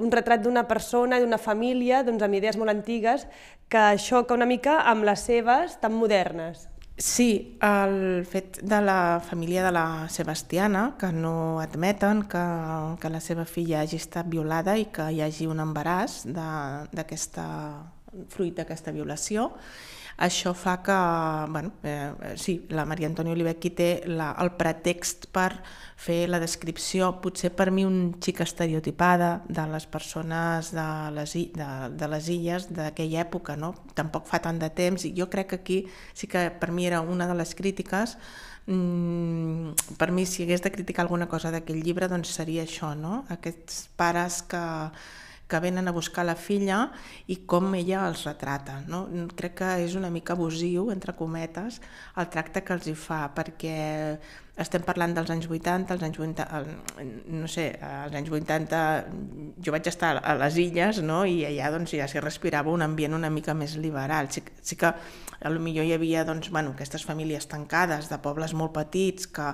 un 0.00 0.10
retrat 0.12 0.42
d'una 0.42 0.66
persona, 0.68 1.20
d'una 1.20 1.38
família, 1.38 2.02
doncs, 2.06 2.24
amb 2.24 2.40
idees 2.40 2.58
molt 2.60 2.72
antigues, 2.72 3.26
que 3.70 3.84
xoca 4.00 4.34
una 4.34 4.48
mica 4.48 4.80
amb 4.90 5.06
les 5.06 5.22
seves 5.28 5.78
tan 5.80 5.94
modernes. 5.94 6.66
Sí, 7.00 7.56
el 7.64 8.26
fet 8.28 8.58
de 8.60 8.80
la 8.84 9.22
família 9.24 9.62
de 9.64 9.70
la 9.72 10.08
Sebastiana, 10.12 10.96
que 11.00 11.08
no 11.16 11.60
admeten 11.60 12.26
que, 12.28 12.42
que 13.00 13.08
la 13.08 13.22
seva 13.24 13.46
filla 13.48 13.80
hagi 13.80 13.96
estat 13.96 14.28
violada 14.28 14.74
i 14.76 14.90
que 14.92 15.06
hi 15.08 15.22
hagi 15.24 15.48
un 15.48 15.62
embaràs 15.64 16.26
d'aquesta 16.28 17.46
fruit 18.28 18.52
d'aquesta 18.58 18.92
violació, 18.92 19.48
això 20.20 20.52
fa 20.54 20.82
que, 20.84 20.96
bueno, 21.50 21.72
eh, 21.82 22.36
sí, 22.36 22.66
la 22.68 22.84
Maria 22.84 23.08
Antònia 23.08 23.32
Oliver 23.32 23.54
aquí 23.56 23.70
té 23.72 24.02
la, 24.04 24.34
el 24.42 24.52
pretext 24.60 25.30
per 25.32 25.62
fer 26.00 26.28
la 26.28 26.38
descripció, 26.40 27.08
potser 27.24 27.50
per 27.56 27.70
mi 27.72 27.86
un 27.88 28.14
xic 28.20 28.42
estereotipada 28.44 29.30
de 29.48 29.64
les 29.72 29.86
persones 29.88 30.70
de 30.76 30.86
les, 31.16 31.34
de, 31.56 31.70
de 31.96 32.10
les 32.12 32.28
illes 32.32 32.68
d'aquella 32.76 33.24
època, 33.24 33.56
no? 33.56 33.72
Tampoc 33.96 34.28
fa 34.28 34.42
tant 34.44 34.60
de 34.60 34.68
temps 34.68 35.08
i 35.08 35.14
jo 35.16 35.30
crec 35.32 35.54
que 35.54 35.60
aquí 35.60 35.80
sí 36.12 36.28
que 36.28 36.50
per 36.52 36.70
mi 36.70 36.86
era 36.88 37.00
una 37.00 37.28
de 37.28 37.36
les 37.40 37.54
crítiques 37.56 38.16
mm, 38.66 39.96
per 39.96 40.10
mi 40.12 40.26
si 40.26 40.44
hagués 40.44 40.62
de 40.62 40.72
criticar 40.72 41.06
alguna 41.06 41.28
cosa 41.28 41.50
d'aquell 41.50 41.80
llibre 41.80 42.08
doncs 42.12 42.36
seria 42.36 42.64
això, 42.68 42.92
no? 42.94 43.24
Aquests 43.32 43.88
pares 43.96 44.42
que 44.48 44.62
que 45.50 45.60
venen 45.62 45.90
a 45.90 45.94
buscar 45.96 46.24
la 46.28 46.36
filla 46.38 46.84
i 47.26 47.40
com 47.50 47.74
ella 47.74 48.04
els 48.08 48.22
retrata. 48.28 48.80
No? 48.88 49.04
Crec 49.36 49.58
que 49.62 49.72
és 49.84 49.96
una 49.98 50.12
mica 50.14 50.36
abusiu, 50.38 50.90
entre 50.94 51.16
cometes, 51.18 51.80
el 52.16 52.30
tracte 52.30 52.62
que 52.64 52.76
els 52.76 52.86
hi 52.86 52.94
fa, 52.94 53.24
perquè 53.34 53.76
estem 54.60 54.82
parlant 54.84 55.14
dels 55.16 55.30
anys 55.32 55.48
80, 55.48 55.94
els 55.94 56.02
anys 56.04 56.18
80, 56.20 56.46
no 57.32 57.48
sé, 57.48 57.66
als 57.80 58.16
anys 58.18 58.30
80 58.34 58.80
jo 59.64 59.72
vaig 59.72 59.88
estar 59.88 60.18
a 60.20 60.34
les 60.42 60.58
illes 60.60 61.00
no? 61.04 61.22
i 61.24 61.40
allà 61.48 61.70
doncs, 61.72 61.94
ja 61.96 62.08
s'hi 62.10 62.20
respirava 62.20 62.72
un 62.72 62.84
ambient 62.84 63.16
una 63.16 63.30
mica 63.32 63.54
més 63.56 63.78
liberal. 63.80 64.28
Sí, 64.34 64.44
sí 64.60 64.76
que 64.76 64.92
potser 65.40 65.84
hi 65.86 65.94
havia 65.96 66.26
doncs, 66.28 66.50
bueno, 66.52 66.74
aquestes 66.76 67.06
famílies 67.08 67.48
tancades 67.48 68.10
de 68.10 68.18
pobles 68.20 68.52
molt 68.52 68.74
petits 68.76 69.30
que 69.32 69.48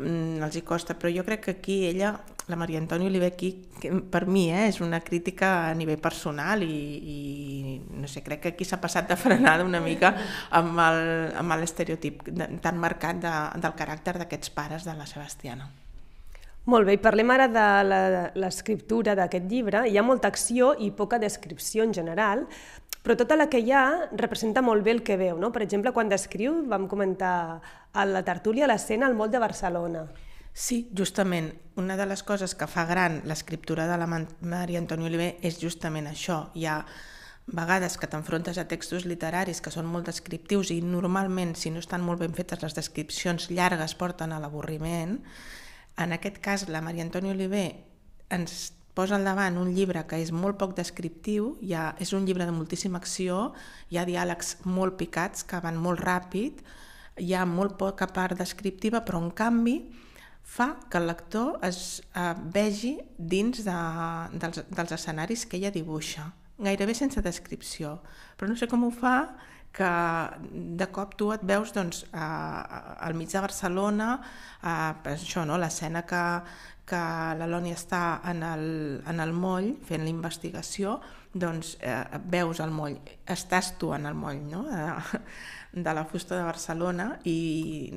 mm, 0.00 0.42
els 0.42 0.58
hi 0.58 0.64
costa, 0.66 0.98
però 0.98 1.12
jo 1.14 1.24
crec 1.26 1.44
que 1.46 1.54
aquí 1.58 1.84
ella, 1.86 2.16
la 2.46 2.56
Maria 2.60 2.78
Antònia 2.78 3.08
Oliver 3.08 3.30
aquí, 3.32 3.50
per 4.12 4.26
mi 4.28 4.50
eh, 4.52 4.66
és 4.68 4.80
una 4.84 5.00
crítica 5.00 5.70
a 5.70 5.74
nivell 5.76 6.00
personal 6.02 6.62
i, 6.62 6.68
i 6.68 7.78
no 8.00 8.10
sé, 8.10 8.20
crec 8.26 8.42
que 8.42 8.52
aquí 8.52 8.66
s'ha 8.68 8.80
passat 8.82 9.08
de 9.08 9.16
frenada 9.16 9.64
una 9.64 9.80
mica 9.80 10.12
amb 10.52 11.56
l'estereotip 11.60 12.26
tan 12.60 12.76
marcat 12.80 13.22
de, 13.22 13.32
del 13.64 13.78
caràcter 13.78 14.18
d'aquests 14.20 14.52
pares 14.52 14.84
de 14.84 14.96
la 14.98 15.08
Sebastiana. 15.08 15.70
Molt 16.64 16.88
bé, 16.88 16.94
i 16.96 17.00
parlem 17.00 17.28
ara 17.32 17.48
de 17.52 17.64
l'escriptura 18.40 19.12
d'aquest 19.16 19.50
llibre. 19.50 19.82
Hi 19.84 19.98
ha 20.00 20.04
molta 20.04 20.30
acció 20.32 20.72
i 20.80 20.90
poca 20.96 21.18
descripció 21.20 21.84
en 21.84 21.92
general, 21.92 22.46
però 23.04 23.18
tota 23.20 23.36
la 23.36 23.50
que 23.52 23.60
hi 23.60 23.72
ha 23.72 23.84
representa 24.16 24.62
molt 24.64 24.84
bé 24.84 24.94
el 24.96 25.02
que 25.04 25.18
veu. 25.20 25.36
No? 25.36 25.52
Per 25.52 25.60
exemple, 25.64 25.92
quan 25.92 26.08
descriu, 26.08 26.62
vam 26.68 26.88
comentar 26.88 27.34
a 27.92 28.06
la 28.08 28.24
tertúlia 28.24 28.68
l'escena 28.68 29.04
al 29.06 29.16
moll 29.16 29.32
de 29.32 29.42
Barcelona. 29.44 30.06
Sí, 30.54 30.88
justament. 30.96 31.52
Una 31.74 31.96
de 31.96 32.06
les 32.06 32.22
coses 32.22 32.52
que 32.54 32.68
fa 32.70 32.84
gran 32.86 33.16
l'escriptura 33.26 33.88
de 33.90 33.96
la 33.98 34.06
Maria 34.06 34.78
Antònia 34.78 35.08
Oliver 35.10 35.32
és 35.42 35.56
justament 35.58 36.06
això. 36.06 36.36
Hi 36.54 36.68
ha 36.70 36.76
vegades 37.46 37.96
que 37.98 38.06
t'enfrontes 38.06 38.60
a 38.62 38.64
textos 38.70 39.02
literaris 39.04 39.58
que 39.60 39.72
són 39.74 39.88
molt 39.90 40.06
descriptius 40.06 40.70
i 40.70 40.78
normalment, 40.78 41.56
si 41.58 41.72
no 41.74 41.82
estan 41.82 42.06
molt 42.06 42.22
ben 42.22 42.38
fetes, 42.38 42.62
les 42.62 42.78
descripcions 42.78 43.48
llargues 43.50 43.96
porten 43.98 44.30
a 44.30 44.38
l'avorriment. 44.38 45.18
En 45.98 46.14
aquest 46.14 46.38
cas, 46.38 46.68
la 46.70 46.84
Maria 46.86 47.02
Antònia 47.02 47.34
Oliver 47.34 47.66
ens 48.30 48.70
posa 48.94 49.18
al 49.18 49.26
davant 49.26 49.58
un 49.58 49.74
llibre 49.74 50.06
que 50.06 50.22
és 50.22 50.30
molt 50.30 50.54
poc 50.62 50.78
descriptiu, 50.78 51.56
ha, 51.74 51.96
és 51.98 52.14
un 52.14 52.30
llibre 52.30 52.46
de 52.46 52.54
moltíssima 52.54 53.02
acció, 53.02 53.50
hi 53.90 53.98
ha 53.98 54.06
diàlegs 54.06 54.60
molt 54.70 54.94
picats 55.02 55.42
que 55.42 55.58
van 55.58 55.82
molt 55.82 55.98
ràpid, 55.98 56.62
hi 57.18 57.34
ha 57.34 57.42
molt 57.42 57.74
poca 57.74 58.06
part 58.06 58.38
descriptiva, 58.38 59.02
però 59.02 59.18
en 59.18 59.32
canvi 59.34 59.78
fa 60.44 60.74
que 60.90 61.00
el 61.00 61.08
lector 61.08 61.58
es 61.64 62.02
eh, 62.14 62.34
vegi 62.54 62.98
dins 63.16 63.64
de, 63.64 63.78
dels, 64.38 64.62
dels 64.68 64.94
escenaris 64.98 65.46
que 65.48 65.58
ella 65.58 65.72
dibuixa, 65.74 66.28
gairebé 66.60 66.94
sense 66.94 67.22
descripció, 67.24 67.98
però 68.38 68.52
no 68.52 68.58
sé 68.58 68.68
com 68.70 68.84
ho 68.86 68.92
fa 68.94 69.16
que 69.74 69.90
de 70.78 70.86
cop 70.94 71.16
tu 71.18 71.32
et 71.34 71.42
veus 71.42 71.72
doncs, 71.74 72.04
a, 72.14 72.28
al 73.02 73.16
mig 73.18 73.32
de 73.32 73.42
Barcelona, 73.42 74.12
a, 74.62 74.74
això, 75.16 75.42
no? 75.48 75.58
l'escena 75.58 76.04
que, 76.06 76.22
que 76.86 77.02
l'Eloni 77.40 77.74
està 77.74 78.04
en 78.30 78.44
el, 78.46 78.66
en 79.10 79.24
el 79.24 79.34
moll 79.34 79.72
fent 79.88 80.06
la 80.06 80.12
investigació, 80.12 81.00
doncs 81.34 81.74
eh, 81.82 82.20
veus 82.30 82.60
el 82.62 82.70
moll, 82.70 82.94
estàs 83.26 83.74
tu 83.78 83.90
en 83.94 84.06
el 84.06 84.14
moll 84.14 84.38
no? 84.46 84.62
de, 84.68 84.84
de 85.74 85.94
la 85.94 86.04
fusta 86.06 86.36
de 86.38 86.44
Barcelona 86.46 87.08
i, 87.26 87.34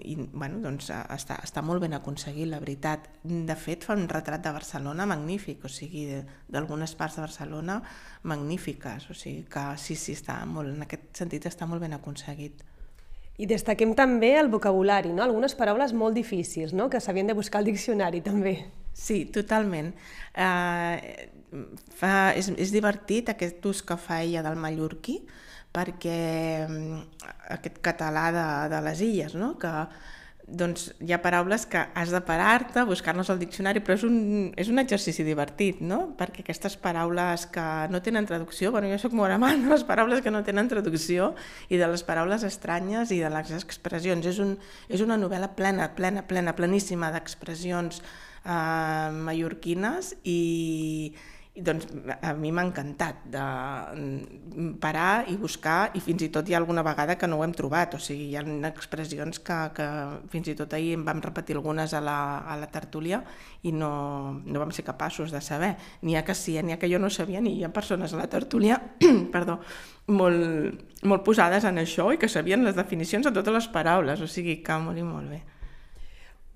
i 0.09 0.15
bueno, 0.17 0.57
doncs, 0.63 0.89
està, 1.13 1.37
està 1.45 1.61
molt 1.61 1.83
ben 1.83 1.93
aconseguit, 1.93 2.49
la 2.49 2.59
veritat. 2.63 3.05
De 3.23 3.55
fet, 3.55 3.85
fa 3.85 3.93
un 3.97 4.07
retrat 4.09 4.41
de 4.41 4.53
Barcelona 4.55 5.05
magnífic, 5.09 5.63
o 5.63 5.71
sigui, 5.71 6.07
d'algunes 6.49 6.95
parts 6.97 7.19
de 7.19 7.25
Barcelona 7.27 7.77
magnífiques, 8.27 9.11
o 9.11 9.17
sigui 9.17 9.45
que 9.51 9.67
sí, 9.77 9.95
sí, 9.95 10.17
està 10.17 10.39
molt, 10.49 10.73
en 10.73 10.87
aquest 10.87 11.13
sentit 11.21 11.45
està 11.45 11.69
molt 11.69 11.85
ben 11.85 11.93
aconseguit. 11.93 12.65
I 13.37 13.45
destaquem 13.45 13.93
també 13.93 14.33
el 14.39 14.49
vocabulari, 14.49 15.13
no? 15.13 15.21
algunes 15.21 15.53
paraules 15.53 15.93
molt 15.93 16.17
difícils, 16.17 16.73
no? 16.73 16.89
que 16.89 16.99
s'havien 16.99 17.29
de 17.29 17.37
buscar 17.37 17.61
al 17.61 17.69
diccionari 17.69 18.23
també. 18.25 18.57
Sí, 18.97 19.25
totalment. 19.29 19.91
Uh, 20.33 20.97
fa, 21.99 22.33
és, 22.37 22.49
és 22.57 22.73
divertit 22.73 23.29
aquest 23.29 23.63
ús 23.69 23.83
que 23.85 23.97
fa 24.01 24.23
ella 24.25 24.41
del 24.45 24.57
mallorquí, 24.59 25.19
perquè 25.75 26.19
um, 26.65 26.97
aquest 27.53 27.77
català 27.85 28.29
de, 28.33 28.45
de 28.73 28.83
les 28.89 29.03
illes, 29.05 29.35
no? 29.37 29.53
que 29.61 29.73
doncs 30.47 30.85
hi 31.03 31.11
ha 31.11 31.19
paraules 31.19 31.65
que 31.67 31.81
has 31.99 32.11
de 32.15 32.21
parar-te, 32.23 32.85
buscar-nos 32.87 33.29
al 33.29 33.39
diccionari, 33.39 33.81
però 33.83 33.97
és 33.97 34.05
un, 34.07 34.19
és 34.55 34.69
un 34.71 34.79
exercici 34.79 35.25
divertit, 35.27 35.81
no? 35.83 36.13
Perquè 36.17 36.39
aquestes 36.45 36.77
paraules 36.79 37.43
que 37.51 37.65
no 37.91 37.99
tenen 38.01 38.25
traducció, 38.29 38.71
bueno, 38.71 38.87
jo 38.87 38.99
sóc 39.01 39.15
molt 39.19 39.35
amant 39.35 39.65
de 39.65 39.73
les 39.73 39.83
paraules 39.83 40.23
que 40.23 40.31
no 40.31 40.45
tenen 40.47 40.71
traducció 40.71 41.33
i 41.67 41.81
de 41.81 41.91
les 41.91 42.05
paraules 42.07 42.47
estranyes 42.47 43.11
i 43.11 43.19
de 43.19 43.33
les 43.33 43.51
expressions. 43.59 44.31
És, 44.31 44.39
un, 44.39 44.55
és 44.87 45.03
una 45.03 45.19
novel·la 45.19 45.51
plena, 45.59 45.91
plena, 45.99 46.23
plena, 46.31 46.55
pleníssima 46.55 47.11
d'expressions 47.11 47.99
eh, 48.43 49.09
mallorquines 49.27 50.13
i, 50.23 51.13
doncs 51.57 51.87
a 52.21 52.33
mi 52.37 52.51
m'ha 52.53 52.63
encantat 52.67 53.23
de 53.33 53.41
mm, 53.41 54.75
parar 54.81 55.25
i 55.31 55.37
buscar 55.41 55.89
i 55.97 56.01
fins 56.03 56.21
i 56.27 56.29
tot 56.33 56.47
hi 56.47 56.53
ha 56.53 56.59
alguna 56.61 56.83
vegada 56.85 57.17
que 57.17 57.27
no 57.27 57.39
ho 57.39 57.43
hem 57.45 57.53
trobat, 57.57 57.95
o 57.97 57.99
sigui, 58.01 58.29
hi 58.29 58.37
ha 58.37 58.43
expressions 58.69 59.41
que, 59.41 59.57
que 59.73 59.87
fins 60.29 60.51
i 60.53 60.55
tot 60.59 60.73
ahir 60.77 60.93
en 60.99 61.05
vam 61.07 61.21
repetir 61.23 61.57
algunes 61.57 61.95
a 61.97 62.01
la, 62.03 62.19
a 62.45 62.59
la 62.61 62.69
tertúlia 62.69 63.23
i 63.63 63.73
no, 63.73 63.91
no 64.45 64.61
vam 64.61 64.71
ser 64.71 64.85
capaços 64.85 65.33
de 65.33 65.41
saber. 65.41 65.73
N'hi 66.05 66.17
ha 66.17 66.25
que 66.27 66.37
sí, 66.37 66.59
n'hi 66.61 66.77
ha 66.77 66.79
que 66.81 66.91
jo 66.91 67.01
no 67.01 67.09
sabia, 67.09 67.41
ni 67.41 67.57
hi 67.57 67.65
ha 67.65 67.73
persones 67.73 68.13
a 68.13 68.21
la 68.21 68.29
tertúlia 68.29 68.77
perdó, 69.33 69.59
molt, 70.13 70.85
molt 71.09 71.25
posades 71.25 71.65
en 71.65 71.81
això 71.81 72.11
i 72.13 72.21
que 72.21 72.29
sabien 72.29 72.65
les 72.65 72.77
definicions 72.77 73.25
de 73.25 73.33
totes 73.33 73.61
les 73.61 73.71
paraules, 73.73 74.21
o 74.21 74.29
sigui 74.29 74.61
que 74.61 74.81
molt 74.83 75.01
i 75.01 75.07
molt 75.07 75.33
bé. 75.33 75.41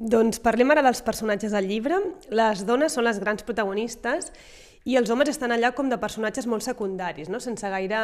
Doncs 0.02 0.40
parlem 0.42 0.72
ara 0.74 0.82
dels 0.82 1.04
personatges 1.06 1.54
del 1.54 1.68
llibre. 1.70 2.00
Les 2.34 2.64
dones 2.66 2.96
són 2.98 3.06
les 3.06 3.20
grans 3.22 3.46
protagonistes 3.46 4.32
i 4.90 4.96
els 4.98 5.12
homes 5.14 5.30
estan 5.30 5.54
allà 5.54 5.76
com 5.78 5.92
de 5.92 6.00
personatges 6.02 6.48
molt 6.50 6.66
secundaris, 6.66 7.30
no? 7.30 7.38
sense 7.40 7.70
gaire 7.70 8.00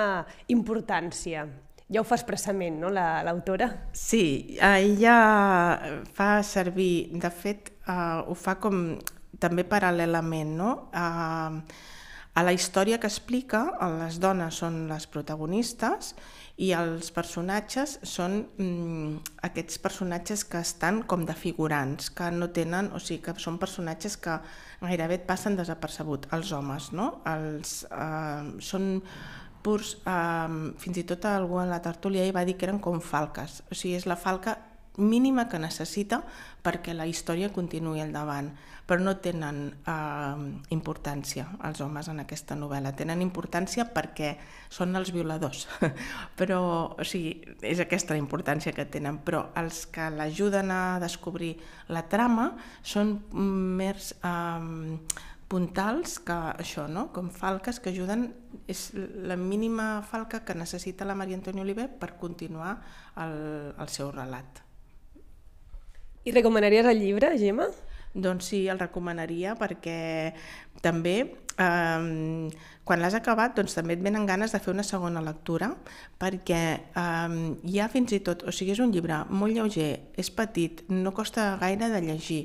importància. 0.53 1.47
Ja 1.89 2.03
ho 2.03 2.05
fa 2.05 2.17
expressament, 2.19 2.77
no, 2.83 2.91
l'autora? 2.91 3.69
La, 3.71 3.91
sí, 3.95 4.57
ella 4.61 5.17
fa 6.13 6.43
servir, 6.43 7.17
de 7.17 7.31
fet, 7.31 7.71
uh, 7.87 8.27
ho 8.27 8.35
fa 8.35 8.57
com 8.61 8.97
també 9.39 9.63
paral·lelament, 9.65 10.51
no? 10.59 10.73
Uh, 10.91 11.61
a 12.37 12.43
la 12.45 12.53
història 12.53 12.99
que 13.01 13.09
explica, 13.09 13.63
les 13.97 14.19
dones 14.21 14.59
són 14.61 14.83
les 14.91 15.07
protagonistes 15.09 16.11
i 16.57 16.71
els 16.73 17.11
personatges 17.13 17.97
són 18.07 18.39
mm, 18.57 19.33
aquests 19.45 19.77
personatges 19.81 20.43
que 20.49 20.61
estan 20.65 21.03
com 21.09 21.25
de 21.27 21.35
figurants, 21.37 22.09
que 22.09 22.31
no 22.33 22.49
tenen, 22.53 22.89
o 22.97 23.01
sigui, 23.01 23.21
que 23.27 23.35
són 23.41 23.59
personatges 23.61 24.17
que 24.17 24.39
gairebé 24.81 25.19
et 25.19 25.27
passen 25.29 25.57
desapercebut, 25.59 26.25
els 26.33 26.53
homes, 26.57 26.89
no? 26.97 27.11
Els, 27.29 27.83
eh, 27.91 28.47
són 28.65 28.89
purs, 29.61 29.97
eh, 30.09 30.57
fins 30.81 30.97
i 30.97 31.05
tot 31.05 31.29
algú 31.29 31.61
en 31.61 31.69
la 31.69 31.83
tertúlia 31.85 32.25
hi 32.25 32.33
va 32.33 32.45
dir 32.47 32.57
que 32.57 32.65
eren 32.69 32.81
com 32.81 32.97
falques, 33.01 33.61
o 33.69 33.77
sigui, 33.77 33.93
és 33.99 34.09
la 34.09 34.17
falca 34.17 34.57
mínima 34.97 35.47
que 35.47 35.59
necessita 35.61 36.23
perquè 36.65 36.93
la 36.97 37.07
història 37.07 37.53
continuï 37.53 38.01
endavant 38.03 38.51
però 38.87 39.03
no 39.03 39.17
tenen 39.19 39.59
eh, 39.83 40.43
importància 40.71 41.45
els 41.67 41.81
homes 41.83 42.07
en 42.07 42.23
aquesta 42.23 42.55
novel·la. 42.55 42.93
Tenen 42.95 43.21
importància 43.21 43.89
perquè 43.93 44.37
són 44.71 44.95
els 44.95 45.11
violadors, 45.13 45.65
però 46.39 46.59
o 46.95 47.05
sigui, 47.05 47.35
és 47.67 47.83
aquesta 47.83 48.15
la 48.15 48.23
importància 48.23 48.71
que 48.73 48.87
tenen, 48.87 49.19
però 49.27 49.49
els 49.59 49.83
que 49.91 50.07
l'ajuden 50.15 50.71
a 50.71 50.81
descobrir 51.03 51.57
la 51.91 52.05
trama 52.07 52.53
són 52.81 53.17
mers 53.35 54.13
eh, 54.23 55.01
puntals 55.51 56.19
que 56.23 56.37
això, 56.63 56.87
no? 56.87 57.09
com 57.15 57.27
falques 57.31 57.81
que 57.83 57.91
ajuden, 57.91 58.29
és 58.71 58.87
la 58.95 59.35
mínima 59.39 59.97
falca 60.07 60.45
que 60.47 60.55
necessita 60.55 61.07
la 61.07 61.15
Maria 61.15 61.39
Antònia 61.39 61.67
Oliver 61.67 61.89
per 61.99 62.15
continuar 62.19 62.77
el, 63.19 63.35
el 63.75 63.91
seu 63.91 64.15
relat. 64.15 64.66
I 66.27 66.31
recomanaries 66.31 66.86
el 66.86 67.00
llibre, 67.00 67.29
Gemma? 67.39 67.69
Doncs 68.12 68.50
sí, 68.50 68.65
el 68.67 68.81
recomanaria 68.81 69.53
perquè 69.55 70.34
també 70.84 71.13
eh, 71.24 72.50
quan 72.84 73.00
l'has 73.00 73.15
acabat 73.15 73.55
doncs 73.55 73.77
també 73.77 73.96
et 73.96 74.03
venen 74.03 74.25
ganes 74.27 74.51
de 74.51 74.60
fer 74.60 74.74
una 74.74 74.84
segona 74.84 75.24
lectura 75.24 75.69
perquè 76.19 76.60
eh, 76.84 77.38
hi 77.63 77.79
ha 77.79 77.88
fins 77.93 78.17
i 78.17 78.19
tot, 78.27 78.43
o 78.43 78.51
sigui, 78.51 78.75
és 78.75 78.84
un 78.84 78.91
llibre 78.91 79.22
molt 79.29 79.55
lleuger, 79.55 79.93
és 80.19 80.34
petit, 80.36 80.84
no 80.91 81.15
costa 81.15 81.53
gaire 81.62 81.88
de 81.93 82.03
llegir, 82.03 82.41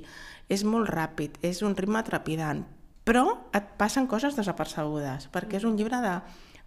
és 0.46 0.62
molt 0.62 0.86
ràpid, 0.92 1.42
és 1.42 1.64
un 1.66 1.74
ritme 1.74 2.04
trepidant, 2.06 2.62
però 3.02 3.26
et 3.50 3.74
passen 3.82 4.06
coses 4.06 4.38
desapercebudes 4.38 5.26
perquè 5.34 5.58
és 5.58 5.66
un 5.66 5.74
llibre 5.80 5.98
de 6.06 6.14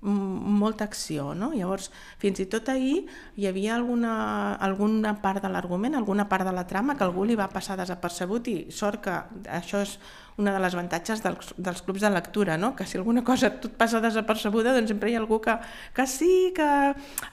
molta 0.06 0.86
acció, 0.86 1.34
no? 1.34 1.52
Llavors, 1.56 1.90
fins 2.22 2.40
i 2.44 2.46
tot 2.52 2.70
ahir 2.70 3.06
hi 3.36 3.48
havia 3.50 3.76
alguna, 3.76 4.56
alguna 4.56 5.16
part 5.22 5.44
de 5.44 5.50
l'argument, 5.50 5.96
alguna 5.96 6.28
part 6.30 6.46
de 6.46 6.54
la 6.56 6.66
trama 6.70 6.96
que 6.96 7.04
algú 7.06 7.26
li 7.26 7.38
va 7.40 7.50
passar 7.50 7.78
desapercebut 7.80 8.48
i 8.52 8.56
sort 8.72 9.02
que 9.06 9.18
això 9.50 9.82
és 9.86 9.98
una 10.38 10.52
de 10.52 10.60
les 10.60 10.74
avantatges 10.76 11.22
dels, 11.24 11.54
dels 11.58 11.82
clubs 11.86 12.04
de 12.04 12.12
lectura, 12.12 12.58
no? 12.58 12.74
que 12.76 12.86
si 12.86 12.98
alguna 13.00 13.24
cosa 13.24 13.48
et 13.48 13.68
passa 13.80 14.02
desapercebuda, 14.04 14.74
doncs 14.76 14.92
sempre 14.92 15.12
hi 15.12 15.16
ha 15.16 15.22
algú 15.24 15.40
que, 15.42 15.56
que 15.96 16.08
sí, 16.12 16.52
que 16.56 16.70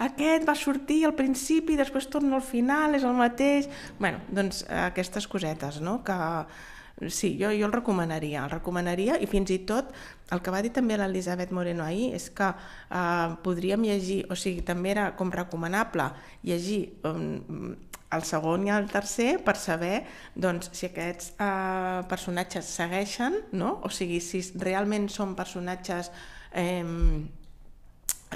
aquest 0.06 0.46
va 0.48 0.54
sortir 0.58 1.02
al 1.08 1.16
principi, 1.18 1.76
després 1.78 2.06
torna 2.12 2.38
al 2.38 2.46
final, 2.46 2.94
és 2.94 3.06
el 3.06 3.18
mateix... 3.18 3.68
bueno, 3.98 4.22
doncs 4.30 4.62
aquestes 4.86 5.26
cosetes, 5.26 5.80
no? 5.82 5.98
que 6.06 6.18
sí, 7.08 7.36
jo, 7.40 7.50
jo 7.50 7.66
el 7.66 7.72
recomanaria, 7.72 8.44
el 8.44 8.50
recomanaria 8.50 9.18
i 9.20 9.28
fins 9.30 9.50
i 9.50 9.60
tot 9.68 9.92
el 10.32 10.42
que 10.42 10.52
va 10.54 10.62
dir 10.64 10.72
també 10.72 10.96
l'Elisabet 10.96 11.52
Moreno 11.52 11.84
ahir 11.84 12.12
és 12.16 12.28
que 12.30 12.50
eh, 12.52 13.32
podríem 13.44 13.84
llegir, 13.88 14.22
o 14.30 14.36
sigui, 14.38 14.62
també 14.66 14.92
era 14.94 15.10
com 15.16 15.32
recomanable 15.32 16.10
llegir 16.46 16.84
um, 17.08 17.74
el 18.12 18.24
segon 18.28 18.66
i 18.66 18.72
el 18.72 18.88
tercer 18.92 19.38
per 19.44 19.56
saber 19.56 20.02
doncs, 20.36 20.70
si 20.76 20.88
aquests 20.88 21.32
eh, 21.40 22.00
personatges 22.10 22.68
segueixen, 22.78 23.38
no? 23.56 23.78
o 23.84 23.90
sigui, 23.92 24.20
si 24.20 24.42
realment 24.60 25.08
són 25.12 25.34
personatges 25.38 26.12
eh, 26.52 26.84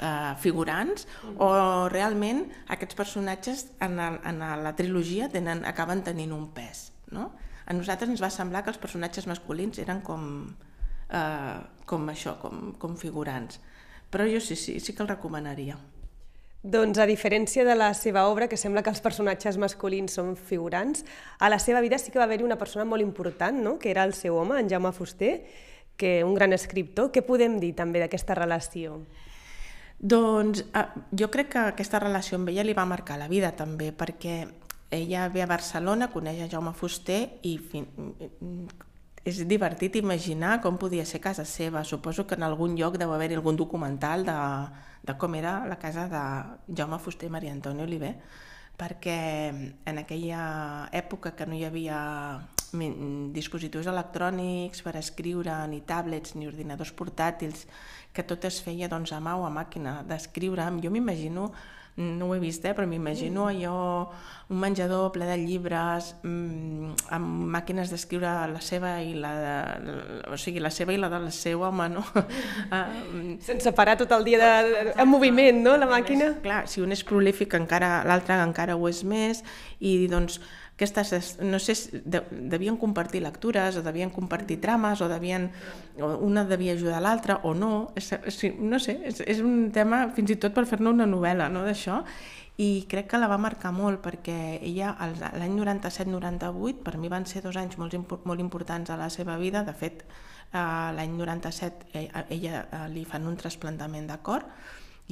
eh, 0.01 0.33
figurants 0.43 1.07
o 1.37 1.49
realment 1.93 2.45
aquests 2.73 2.97
personatges 2.97 3.67
en, 3.85 3.99
el, 4.01 4.21
en 4.25 4.41
la 4.65 4.73
trilogia 4.77 5.29
tenen, 5.33 5.65
acaben 5.65 6.03
tenint 6.05 6.33
un 6.35 6.49
pes. 6.57 6.89
No? 7.13 7.31
A 7.67 7.75
nosaltres 7.75 8.09
ens 8.13 8.23
va 8.23 8.31
semblar 8.31 8.63
que 8.63 8.71
els 8.71 8.79
personatges 8.79 9.27
masculins 9.27 9.79
eren 9.83 9.99
com, 10.01 10.23
eh, 11.11 11.59
com 11.85 12.09
això, 12.09 12.37
com, 12.39 12.71
com 12.79 12.95
figurants. 12.95 13.59
Però 14.11 14.25
jo 14.27 14.39
sí, 14.39 14.55
sí, 14.55 14.79
sí 14.79 14.95
que 14.95 15.03
el 15.03 15.11
recomanaria. 15.11 15.75
Doncs 16.63 16.97
a 16.97 17.05
diferència 17.05 17.63
de 17.67 17.75
la 17.77 17.93
seva 17.93 18.25
obra, 18.27 18.47
que 18.47 18.57
sembla 18.57 18.81
que 18.83 18.89
els 18.89 19.03
personatges 19.03 19.59
masculins 19.61 20.15
són 20.17 20.33
figurants, 20.35 21.03
a 21.39 21.51
la 21.51 21.59
seva 21.59 21.83
vida 21.83 21.99
sí 22.01 22.11
que 22.11 22.19
va 22.19 22.25
haver-hi 22.25 22.47
una 22.47 22.57
persona 22.57 22.85
molt 22.85 23.03
important, 23.03 23.61
no? 23.63 23.77
que 23.79 23.91
era 23.91 24.03
el 24.03 24.15
seu 24.17 24.35
home, 24.35 24.57
en 24.59 24.71
Jaume 24.71 24.91
Fuster, 24.91 25.45
que 25.95 26.23
un 26.23 26.33
gran 26.35 26.53
escriptor. 26.53 27.11
Què 27.11 27.23
podem 27.25 27.59
dir 27.59 27.73
també 27.75 28.01
d'aquesta 28.01 28.35
relació? 28.35 29.01
Doncs 29.97 30.63
eh, 30.67 30.85
jo 31.11 31.29
crec 31.33 31.53
que 31.55 31.63
aquesta 31.73 31.99
relació 31.99 32.37
amb 32.37 32.51
ella 32.53 32.65
li 32.65 32.75
va 32.77 32.85
marcar 32.85 33.17
la 33.21 33.29
vida 33.31 33.51
també, 33.57 33.91
perquè 33.91 34.43
ella 34.91 35.27
ve 35.29 35.41
a 35.43 35.47
Barcelona, 35.47 36.09
coneix 36.11 36.41
a 36.43 36.49
Jaume 36.51 36.73
Fuster 36.73 37.39
i 37.43 37.57
fin... 37.57 37.87
és 39.27 39.41
divertit 39.43 39.97
imaginar 39.99 40.61
com 40.63 40.77
podia 40.79 41.03
ser 41.05 41.19
casa 41.19 41.43
seva. 41.43 41.83
Suposo 41.83 42.23
que 42.27 42.37
en 42.39 42.45
algun 42.47 42.77
lloc 42.79 42.95
deu 42.95 43.11
haver-hi 43.11 43.35
algun 43.35 43.57
documental 43.59 44.23
de, 44.23 44.35
de 45.03 45.15
com 45.19 45.35
era 45.35 45.65
la 45.67 45.75
casa 45.81 46.07
de 46.07 46.21
Jaume 46.75 46.99
Fuster 47.03 47.27
i 47.27 47.33
Maria 47.33 47.51
Antònia 47.51 47.83
Oliver, 47.83 48.13
perquè 48.79 49.17
en 49.83 49.99
aquella 49.99 50.87
època 50.95 51.33
que 51.35 51.47
no 51.49 51.57
hi 51.57 51.65
havia 51.67 51.99
dispositius 53.35 53.87
electrònics 53.87 54.83
per 54.83 54.95
escriure, 54.99 55.55
ni 55.67 55.81
tablets, 55.87 56.35
ni 56.35 56.47
ordinadors 56.47 56.93
portàtils, 56.95 57.65
que 58.13 58.23
tot 58.23 58.45
es 58.47 58.61
feia 58.63 58.87
doncs, 58.87 59.11
a 59.11 59.19
mà 59.19 59.35
o 59.35 59.43
a 59.47 59.51
màquina 59.51 60.01
d'escriure. 60.07 60.71
Jo 60.83 60.91
m'imagino 60.91 61.51
no 61.97 62.27
ho 62.27 62.35
he 62.35 62.39
vist, 62.39 62.65
eh, 62.65 62.73
però 62.77 62.85
m'imagino 62.85 63.47
allò, 63.49 64.11
un 64.53 64.59
menjador 64.61 65.09
ple 65.11 65.25
de 65.25 65.37
llibres, 65.41 66.11
mmm, 66.21 66.91
amb 67.17 67.47
màquines 67.55 67.89
d'escriure 67.89 68.29
la 68.51 68.61
seva 68.61 68.93
i 69.01 69.15
la 69.17 69.31
de, 69.41 69.95
o 70.29 70.37
sigui, 70.37 70.61
la 70.61 70.69
seva 70.69 70.93
i 70.93 70.99
la 71.01 71.09
del 71.09 71.31
seu 71.33 71.65
home, 71.65 71.89
no? 71.89 72.05
uh, 72.13 72.83
Sense 73.47 73.73
parar 73.73 73.97
tot 73.97 74.13
el 74.13 74.27
dia 74.29 74.37
de, 74.43 74.93
en 74.93 75.09
moviment, 75.09 75.63
no?, 75.65 75.73
la 75.81 75.89
màquina. 75.89 76.35
Clar, 76.45 76.67
si 76.69 76.85
un 76.85 76.93
és 76.93 77.01
prolífic, 77.03 77.57
encara 77.57 78.03
l'altre 78.05 78.37
encara 78.45 78.77
ho 78.77 78.87
és 78.87 79.01
més, 79.01 79.41
i 79.81 79.99
doncs 80.11 80.37
aquestes, 80.77 81.39
no 81.41 81.57
sé, 81.57 81.73
de, 82.05 82.21
devien 82.29 82.77
compartir 82.77 83.23
lectures, 83.25 83.79
o 83.79 83.81
devien 83.81 84.11
compartir 84.13 84.59
trames, 84.61 85.01
o 85.01 85.09
devien, 85.09 85.49
o 85.97 86.11
una 86.21 86.45
devia 86.45 86.77
ajudar 86.77 87.01
l'altra, 87.01 87.39
o 87.49 87.55
no, 87.57 87.89
és, 87.97 88.13
no 88.61 88.77
sé, 88.77 88.99
és, 89.09 89.23
és 89.25 89.41
un 89.41 89.71
tema 89.73 90.05
fins 90.13 90.35
i 90.35 90.37
tot 90.37 90.53
per 90.53 90.67
fer-ne 90.69 90.93
una 90.93 91.09
novel·la, 91.09 91.49
no?, 91.49 91.65
d'això, 91.65 92.03
i 92.61 92.85
crec 92.89 93.09
que 93.09 93.17
la 93.17 93.29
va 93.29 93.37
marcar 93.41 93.69
molt 93.73 94.01
perquè 94.01 94.57
ella 94.65 94.95
l'any 95.37 95.53
97-98 95.59 96.81
per 96.85 96.95
mi 96.97 97.09
van 97.09 97.27
ser 97.29 97.43
dos 97.45 97.57
anys 97.57 97.77
molt, 97.77 97.93
molt 98.25 98.41
importants 98.41 98.89
a 98.89 98.97
la 98.97 99.11
seva 99.13 99.37
vida, 99.37 99.61
de 99.65 99.73
fet 99.77 100.01
eh, 100.05 100.57
l'any 100.97 101.13
97 101.17 101.93
ella, 101.93 102.25
ella 102.33 102.63
eh, 102.65 102.87
li 102.93 103.05
fan 103.05 103.29
un 103.29 103.37
trasplantament 103.37 104.09
de 104.09 104.17
cor 104.25 104.45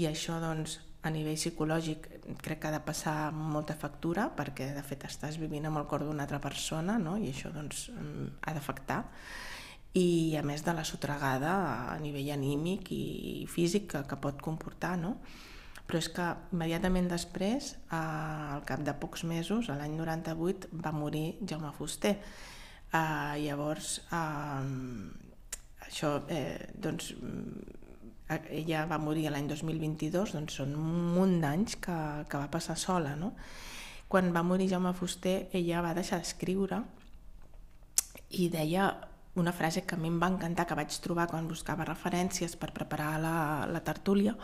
i 0.01 0.09
això 0.09 0.39
doncs 0.41 0.79
a 1.05 1.11
nivell 1.13 1.37
psicològic 1.37 2.07
crec 2.41 2.61
que 2.61 2.69
ha 2.69 2.73
de 2.73 2.81
passar 2.85 3.31
molta 3.31 3.75
factura 3.77 4.29
perquè 4.33 4.71
de 4.73 4.83
fet 4.85 5.05
estàs 5.05 5.37
vivint 5.41 5.67
amb 5.69 5.77
el 5.81 5.85
cor 5.89 6.05
d'una 6.05 6.25
altra 6.25 6.41
persona 6.41 6.97
no? 7.01 7.15
i 7.21 7.29
això 7.29 7.51
doncs, 7.53 7.89
mm, 7.93 8.39
ha 8.41 8.55
d'afectar 8.57 9.03
i 9.95 10.35
a 10.35 10.41
més 10.43 10.65
de 10.65 10.73
la 10.75 10.83
sotregada 10.83 11.53
a 11.93 11.99
nivell 12.01 12.33
anímic 12.33 12.91
i 12.91 13.45
físic 13.51 13.91
que, 13.93 14.01
que 14.09 14.17
pot 14.19 14.41
comportar 14.41 14.95
no? 14.97 15.15
però 15.85 16.01
és 16.01 16.09
que 16.09 16.25
immediatament 16.55 17.07
després 17.11 17.75
eh, 17.75 18.01
al 18.57 18.65
cap 18.65 18.81
de 18.81 18.97
pocs 18.97 19.27
mesos 19.29 19.69
l'any 19.69 19.93
98 19.99 20.73
va 20.81 20.95
morir 20.95 21.37
Jaume 21.45 21.69
Fuster 21.77 22.15
eh, 22.17 23.35
llavors 23.45 23.99
eh, 24.09 24.65
això 25.85 26.17
eh, 26.33 26.73
doncs 26.73 27.13
ella 28.27 28.85
va 28.89 28.97
morir 28.97 29.27
l'any 29.29 29.47
2022, 29.51 30.33
doncs 30.33 30.59
són 30.59 30.75
un 30.79 31.09
munt 31.15 31.39
d'anys 31.43 31.77
que, 31.81 31.97
que 32.29 32.41
va 32.41 32.49
passar 32.51 32.77
sola, 32.77 33.15
no? 33.19 33.33
Quan 34.09 34.31
va 34.33 34.45
morir 34.45 34.69
Jaume 34.69 34.93
Fuster, 34.93 35.47
ella 35.53 35.81
va 35.85 35.93
deixar 35.97 36.21
d'escriure 36.21 36.81
i 38.37 38.49
deia 38.53 38.89
una 39.35 39.51
frase 39.51 39.83
que 39.83 39.95
a 39.95 39.99
mi 39.99 40.09
em 40.09 40.19
va 40.21 40.31
encantar, 40.31 40.65
que 40.65 40.77
vaig 40.77 40.95
trobar 41.03 41.27
quan 41.27 41.47
buscava 41.47 41.85
referències 41.85 42.55
per 42.55 42.71
preparar 42.73 43.15
la, 43.21 43.35
la 43.67 43.81
tertúlia, 43.83 44.35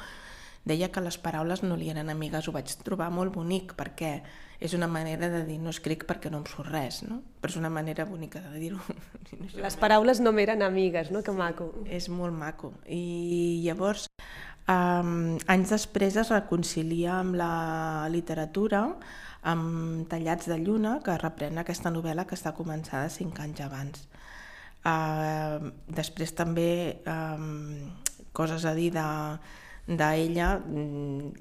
deia 0.66 0.92
que 0.94 1.02
les 1.02 1.18
paraules 1.18 1.64
no 1.64 1.76
li 1.78 1.90
eren 1.90 2.12
amigues, 2.14 2.48
ho 2.48 2.54
vaig 2.54 2.72
trobar 2.86 3.10
molt 3.14 3.34
bonic 3.34 3.74
perquè 3.78 4.14
és 4.62 4.76
una 4.78 4.88
manera 4.88 5.30
de 5.34 5.42
dir 5.48 5.58
no 5.58 5.72
escric 5.74 6.06
perquè 6.06 6.30
no 6.30 6.44
em 6.44 6.46
surt 6.46 6.70
res, 6.70 7.02
no? 7.08 7.18
però 7.42 7.50
és 7.50 7.58
una 7.58 7.72
manera 7.74 8.06
bonica 8.06 8.44
de 8.46 8.60
dir-ho. 8.62 8.80
Les 9.64 9.78
paraules 9.82 10.22
no 10.22 10.34
m'eren 10.38 10.62
amigues, 10.62 11.10
no? 11.10 11.24
Que 11.26 11.34
maco. 11.34 11.72
És 11.90 12.12
molt 12.14 12.38
maco. 12.38 12.76
I 12.86 13.64
llavors, 13.66 14.06
um, 14.70 15.40
anys 15.50 15.74
després 15.74 16.20
es 16.22 16.30
reconcilia 16.30 17.18
amb 17.24 17.40
la 17.42 18.06
literatura, 18.14 18.84
amb 19.42 20.06
Tallats 20.12 20.46
de 20.52 20.60
Lluna, 20.62 21.00
que 21.02 21.18
reprèn 21.18 21.58
aquesta 21.58 21.90
novel·la 21.90 22.28
que 22.30 22.38
està 22.38 22.54
començada 22.54 23.10
cinc 23.10 23.42
anys 23.42 23.64
abans. 23.66 24.06
Uh, 24.86 25.74
després 25.90 26.38
també 26.38 27.02
um, 27.10 27.90
coses 28.38 28.62
a 28.66 28.78
dir 28.78 28.92
de 28.94 29.08
d'ella 29.88 30.56
mm, 30.60 31.32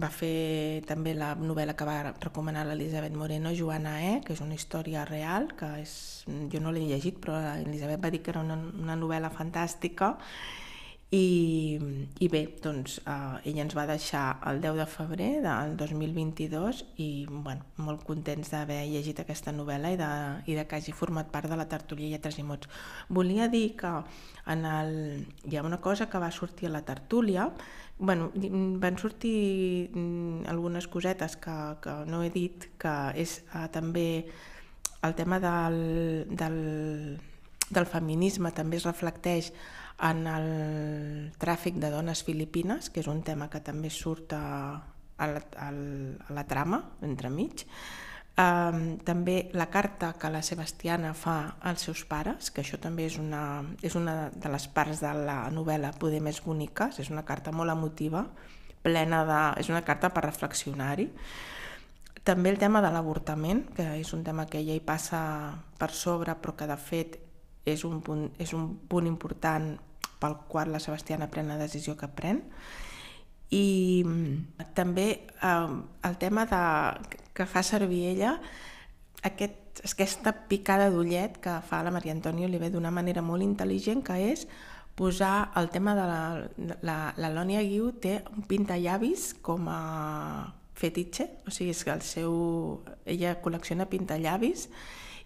va 0.00 0.10
fer 0.10 0.82
també 0.88 1.14
la 1.14 1.34
novel·la 1.38 1.76
que 1.78 1.86
va 1.86 1.98
recomanar 2.10 2.64
l'Elisabet 2.66 3.14
Moreno, 3.14 3.52
Joana 3.54 3.94
E, 4.02 4.12
que 4.26 4.34
és 4.34 4.42
una 4.42 4.56
història 4.58 5.04
real, 5.06 5.52
que 5.58 5.68
és, 5.82 5.94
jo 6.50 6.60
no 6.62 6.72
l'he 6.74 6.86
llegit, 6.88 7.20
però 7.22 7.38
l'Elisabet 7.38 8.02
va 8.02 8.10
dir 8.10 8.22
que 8.24 8.34
era 8.34 8.42
una, 8.42 8.58
una 8.58 8.98
novel·la 8.98 9.30
fantàstica 9.30 10.14
i, 11.14 11.78
i 12.24 12.28
bé, 12.32 12.40
doncs 12.62 12.96
eh, 13.06 13.50
ella 13.50 13.62
ens 13.64 13.74
va 13.76 13.84
deixar 13.86 14.24
el 14.50 14.60
10 14.62 14.80
de 14.80 14.86
febrer 14.90 15.30
del 15.44 15.76
2022 15.78 16.80
i 17.04 17.08
bueno, 17.28 17.62
molt 17.76 18.02
contents 18.08 18.50
d'haver 18.50 18.80
llegit 18.90 19.20
aquesta 19.22 19.54
novel·la 19.54 19.92
i 19.94 19.98
de, 20.00 20.10
i 20.50 20.56
de 20.58 20.64
que 20.66 20.80
hagi 20.80 20.94
format 20.96 21.30
part 21.30 21.50
de 21.50 21.58
la 21.60 21.68
tertúlia 21.70 22.10
Lletres 22.14 22.40
i 22.42 22.46
Mots. 22.46 22.70
Volia 23.08 23.46
dir 23.52 23.76
que 23.78 23.92
en 24.54 24.66
el, 24.68 24.94
hi 25.46 25.56
ha 25.56 25.66
una 25.66 25.80
cosa 25.84 26.08
que 26.10 26.18
va 26.18 26.32
sortir 26.34 26.68
a 26.68 26.74
la 26.74 26.84
tertúlia 26.84 27.50
bueno, 27.98 28.32
van 28.34 28.98
sortir 28.98 29.90
mm, 29.94 30.48
algunes 30.50 30.88
cosetes 30.88 31.36
que, 31.36 31.54
que 31.80 31.94
no 32.10 32.24
he 32.24 32.30
dit, 32.34 32.72
que 32.78 32.94
és 33.14 33.38
uh, 33.54 33.68
també 33.70 34.26
el 35.04 35.14
tema 35.14 35.38
del, 35.38 35.78
del, 36.30 36.58
del 37.74 37.90
feminisme 37.90 38.54
també 38.54 38.78
es 38.80 38.86
reflecteix 38.88 39.52
en 40.02 40.24
el 40.26 40.48
tràfic 41.38 41.78
de 41.82 41.90
dones 41.92 42.24
filipines, 42.26 42.90
que 42.90 43.02
és 43.02 43.10
un 43.10 43.22
tema 43.26 43.50
que 43.50 43.62
també 43.62 43.90
surt 43.90 44.34
a, 44.34 44.46
a, 45.18 45.30
la, 45.30 45.44
a, 45.60 45.70
la 46.34 46.48
trama, 46.50 46.82
entremig, 47.02 47.66
Um, 48.34 48.96
també 49.06 49.48
la 49.54 49.68
carta 49.70 50.08
que 50.18 50.26
la 50.26 50.40
Sebastiana 50.42 51.12
fa 51.14 51.54
als 51.62 51.84
seus 51.86 52.00
pares, 52.02 52.48
que 52.50 52.64
això 52.64 52.80
també 52.82 53.04
és 53.06 53.14
una, 53.22 53.62
és 53.78 53.94
una 53.94 54.32
de 54.34 54.50
les 54.50 54.64
parts 54.74 54.98
de 55.04 55.12
la 55.14 55.36
novel·la 55.54 55.92
poder 56.02 56.18
més 56.18 56.40
boniques, 56.42 56.98
és 56.98 57.12
una 57.14 57.22
carta 57.22 57.52
molt 57.54 57.70
emotiva, 57.70 58.24
plena 58.82 59.22
de... 59.28 59.38
és 59.62 59.70
una 59.70 59.84
carta 59.86 60.10
per 60.10 60.24
reflexionar-hi. 60.26 61.06
També 62.26 62.50
el 62.50 62.58
tema 62.58 62.82
de 62.82 62.90
l'avortament, 62.90 63.68
que 63.76 63.86
és 64.00 64.10
un 64.16 64.26
tema 64.26 64.48
que 64.50 64.58
ella 64.64 64.74
hi 64.74 64.82
passa 64.82 65.20
per 65.78 65.92
sobre, 65.94 66.34
però 66.34 66.56
que 66.58 66.66
de 66.66 66.80
fet 66.80 67.18
és 67.64 67.84
un 67.84 68.00
punt, 68.04 68.28
és 68.38 68.52
un 68.56 68.74
punt 68.88 69.06
important 69.08 69.74
pel 70.20 70.36
qual 70.48 70.72
la 70.72 70.80
Sebastiana 70.80 71.30
pren 71.32 71.48
la 71.48 71.60
decisió 71.60 71.96
que 71.96 72.08
pren. 72.08 72.42
I 73.52 74.02
mm, 74.04 74.68
també 74.76 75.08
eh, 75.42 75.74
el 76.08 76.16
tema 76.18 76.46
de, 76.50 76.62
que 77.34 77.46
fa 77.46 77.62
servir 77.66 78.04
ella, 78.14 78.38
aquest, 79.24 79.82
aquesta 79.84 80.34
picada 80.48 80.90
d'ullet 80.92 81.40
que 81.42 81.58
fa 81.66 81.82
la 81.84 81.92
Maria 81.94 82.14
Antònia 82.14 82.48
Oliver 82.48 82.70
d'una 82.72 82.92
manera 82.94 83.24
molt 83.24 83.44
intel·ligent, 83.44 84.04
que 84.06 84.18
és 84.32 84.46
posar 84.94 85.50
el 85.58 85.70
tema 85.74 85.94
de 85.98 86.08
la... 86.08 86.20
La, 86.86 86.98
la 87.18 87.30
Lònia 87.34 87.64
Guiu 87.66 87.90
té 88.00 88.20
un 88.30 88.44
pintallavis 88.48 89.32
com 89.42 89.66
a 89.68 89.80
fetitxe, 90.78 91.28
o 91.46 91.54
sigui, 91.54 91.72
és 91.74 91.82
que 91.84 91.94
el 91.94 92.04
seu... 92.06 92.34
ella 93.04 93.36
col·lecciona 93.42 93.88
pintallavis 93.90 94.68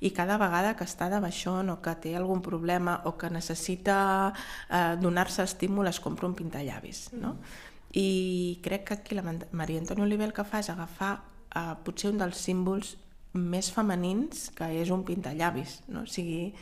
i 0.01 0.13
cada 0.15 0.39
vegada 0.39 0.77
que 0.79 0.87
està 0.87 1.09
de 1.11 1.19
baixón 1.21 1.73
o 1.73 1.81
que 1.83 1.95
té 1.99 2.15
algun 2.17 2.43
problema 2.45 3.01
o 3.11 3.17
que 3.19 3.31
necessita 3.35 4.33
eh, 4.71 4.95
donar-se 5.01 5.43
estímul 5.43 5.91
es 5.91 5.99
compra 6.01 6.29
un 6.29 6.37
pintallavis, 6.39 7.09
no? 7.13 7.35
Mm. 7.35 7.67
I 7.99 8.61
crec 8.63 8.85
que 8.85 8.95
aquí 8.95 9.17
la 9.17 9.25
Maria 9.25 9.81
Antònia 9.81 10.05
Oliver 10.05 10.29
el 10.29 10.35
que 10.37 10.45
fa 10.45 10.61
és 10.61 10.69
agafar 10.71 11.17
eh, 11.57 11.75
potser 11.85 12.13
un 12.13 12.21
dels 12.21 12.39
símbols 12.39 12.97
més 13.33 13.71
femenins 13.73 14.49
que 14.57 14.69
és 14.81 14.91
un 14.95 15.05
pintallavis, 15.09 15.81
no? 15.89 16.05
o 16.05 16.11
sigui, 16.11 16.53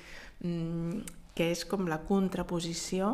mm, 0.45 1.03
que 1.37 1.51
és 1.53 1.65
com 1.69 1.87
la 1.91 2.01
contraposició 2.07 3.11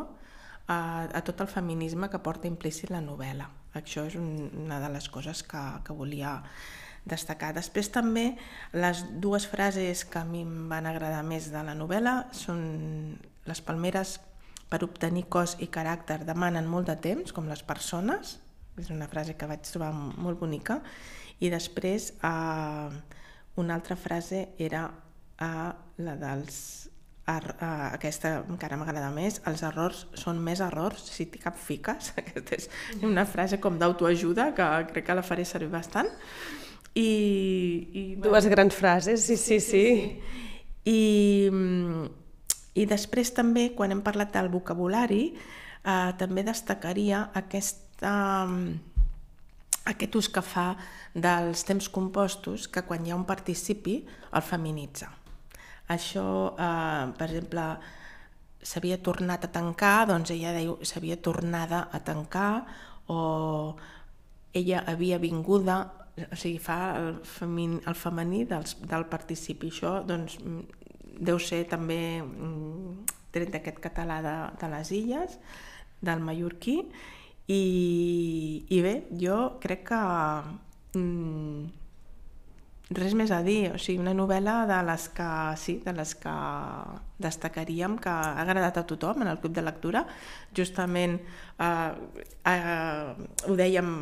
a, 0.67 1.09
a 1.11 1.21
tot 1.25 1.41
el 1.43 1.51
feminisme 1.51 2.09
que 2.09 2.21
porta 2.23 2.47
implícit 2.47 2.93
la 2.93 3.03
novel·la. 3.03 3.49
Això 3.73 4.05
és 4.07 4.15
un, 4.19 4.49
una 4.65 4.79
de 4.79 4.89
les 4.93 5.09
coses 5.09 5.43
que, 5.43 5.61
que 5.83 5.95
volia 5.97 6.37
destacar. 7.05 7.53
Després 7.55 7.89
també 7.91 8.33
les 8.73 9.03
dues 9.23 9.47
frases 9.49 10.05
que 10.05 10.21
a 10.21 10.27
mi 10.27 10.43
em 10.45 10.69
van 10.71 10.87
agradar 10.89 11.23
més 11.27 11.49
de 11.51 11.63
la 11.63 11.75
novel·la 11.77 12.15
són 12.35 12.61
les 13.47 13.61
palmeres 13.61 14.19
per 14.71 14.81
obtenir 14.85 15.27
cos 15.29 15.57
i 15.61 15.67
caràcter 15.69 16.23
demanen 16.25 16.69
molt 16.69 16.89
de 16.89 16.95
temps, 16.97 17.33
com 17.35 17.49
les 17.51 17.61
persones, 17.63 18.37
és 18.79 18.89
una 18.89 19.09
frase 19.11 19.35
que 19.37 19.49
vaig 19.49 19.61
trobar 19.67 19.91
molt 19.93 20.39
bonica, 20.39 20.79
i 21.43 21.51
després 21.53 22.13
eh, 22.23 22.95
una 23.61 23.75
altra 23.75 23.99
frase 23.99 24.47
era 24.57 24.87
eh, 25.37 25.69
la 26.01 26.15
dels 26.17 26.57
Er, 27.23 27.53
uh, 27.55 27.93
aquesta 27.95 28.33
encara 28.51 28.75
m'agrada 28.75 29.07
més, 29.15 29.37
els 29.47 29.61
errors 29.63 30.01
són 30.19 30.41
més 30.43 30.59
errors 30.59 31.05
si 31.07 31.23
t'hi 31.31 31.39
cap 31.39 31.55
fiques. 31.55 32.09
Aquesta 32.19 32.57
és 32.57 32.67
una 33.07 33.23
frase 33.23 33.61
com 33.63 33.77
d'autoajuda 33.79 34.49
que 34.57 34.67
crec 34.89 35.07
que 35.07 35.15
la 35.15 35.23
faré 35.23 35.45
servir 35.47 35.71
bastant. 35.71 36.11
I, 36.93 37.09
i, 37.93 38.03
Dues 38.21 38.47
grans 38.51 38.75
frases, 38.75 39.25
sí, 39.25 39.37
sí, 39.37 39.59
sí. 39.59 39.83
sí. 39.85 40.41
I, 40.85 41.49
I 42.75 42.85
després 42.89 43.33
també, 43.33 43.71
quan 43.77 43.93
hem 43.93 44.03
parlat 44.05 44.33
del 44.35 44.51
vocabulari, 44.53 45.23
eh, 45.33 46.11
també 46.19 46.43
destacaria 46.45 47.29
aquesta, 47.33 48.13
aquest 49.89 50.21
ús 50.21 50.29
que 50.29 50.45
fa 50.45 50.69
dels 51.13 51.65
temps 51.65 51.89
compostos 51.89 52.67
que 52.67 52.85
quan 52.85 53.05
hi 53.05 53.13
ha 53.13 53.19
un 53.19 53.27
participi 53.29 54.01
el 54.33 54.45
feminitza 54.45 55.11
això, 55.87 56.55
eh, 56.57 57.13
per 57.17 57.27
exemple, 57.29 57.77
s'havia 58.61 58.97
tornat 59.01 59.45
a 59.45 59.51
tancar, 59.51 60.07
doncs 60.07 60.31
ella 60.31 60.53
diu 60.55 60.77
s'havia 60.81 61.17
tornada 61.21 61.89
a 61.91 61.99
tancar 61.99 62.65
o 63.07 63.75
ella 64.53 64.83
havia 64.87 65.17
vinguda, 65.17 65.91
o 66.17 66.35
sigui, 66.37 66.59
fa 66.61 66.77
el, 66.99 67.11
femin, 67.25 67.79
el 67.89 67.97
femení 67.97 68.43
dels, 68.49 68.77
del 68.89 69.07
participi. 69.09 69.71
Això 69.73 69.97
doncs, 70.05 70.37
deu 71.19 71.39
ser 71.41 71.63
també 71.69 72.21
mm, 72.21 73.05
tret 73.33 73.53
d'aquest 73.53 73.79
català 73.81 74.19
de, 74.25 74.35
de 74.61 74.71
les 74.75 74.91
illes, 74.93 75.37
del 76.03 76.21
mallorquí, 76.21 76.77
i, 77.51 77.63
i 78.69 78.81
bé, 78.85 78.93
jo 79.19 79.37
crec 79.63 79.87
que 79.89 80.01
mm, 80.99 81.82
res 82.91 83.13
més 83.15 83.31
a 83.31 83.39
dir, 83.43 83.71
o 83.71 83.77
sigui, 83.79 84.01
una 84.01 84.13
novel·la 84.13 84.65
de 84.67 84.77
les 84.85 85.07
que, 85.15 85.27
sí, 85.57 85.77
de 85.85 85.93
les 85.95 86.13
que 86.19 86.33
destacaríem 87.23 87.95
que 88.01 88.11
ha 88.11 88.41
agradat 88.41 88.81
a 88.81 88.83
tothom 88.87 89.23
en 89.23 89.29
el 89.31 89.39
club 89.39 89.53
de 89.55 89.63
lectura. 89.63 90.03
Justament 90.55 91.15
eh, 91.15 91.91
eh, 92.51 93.13
ho 93.47 93.55
dèiem, 93.55 93.93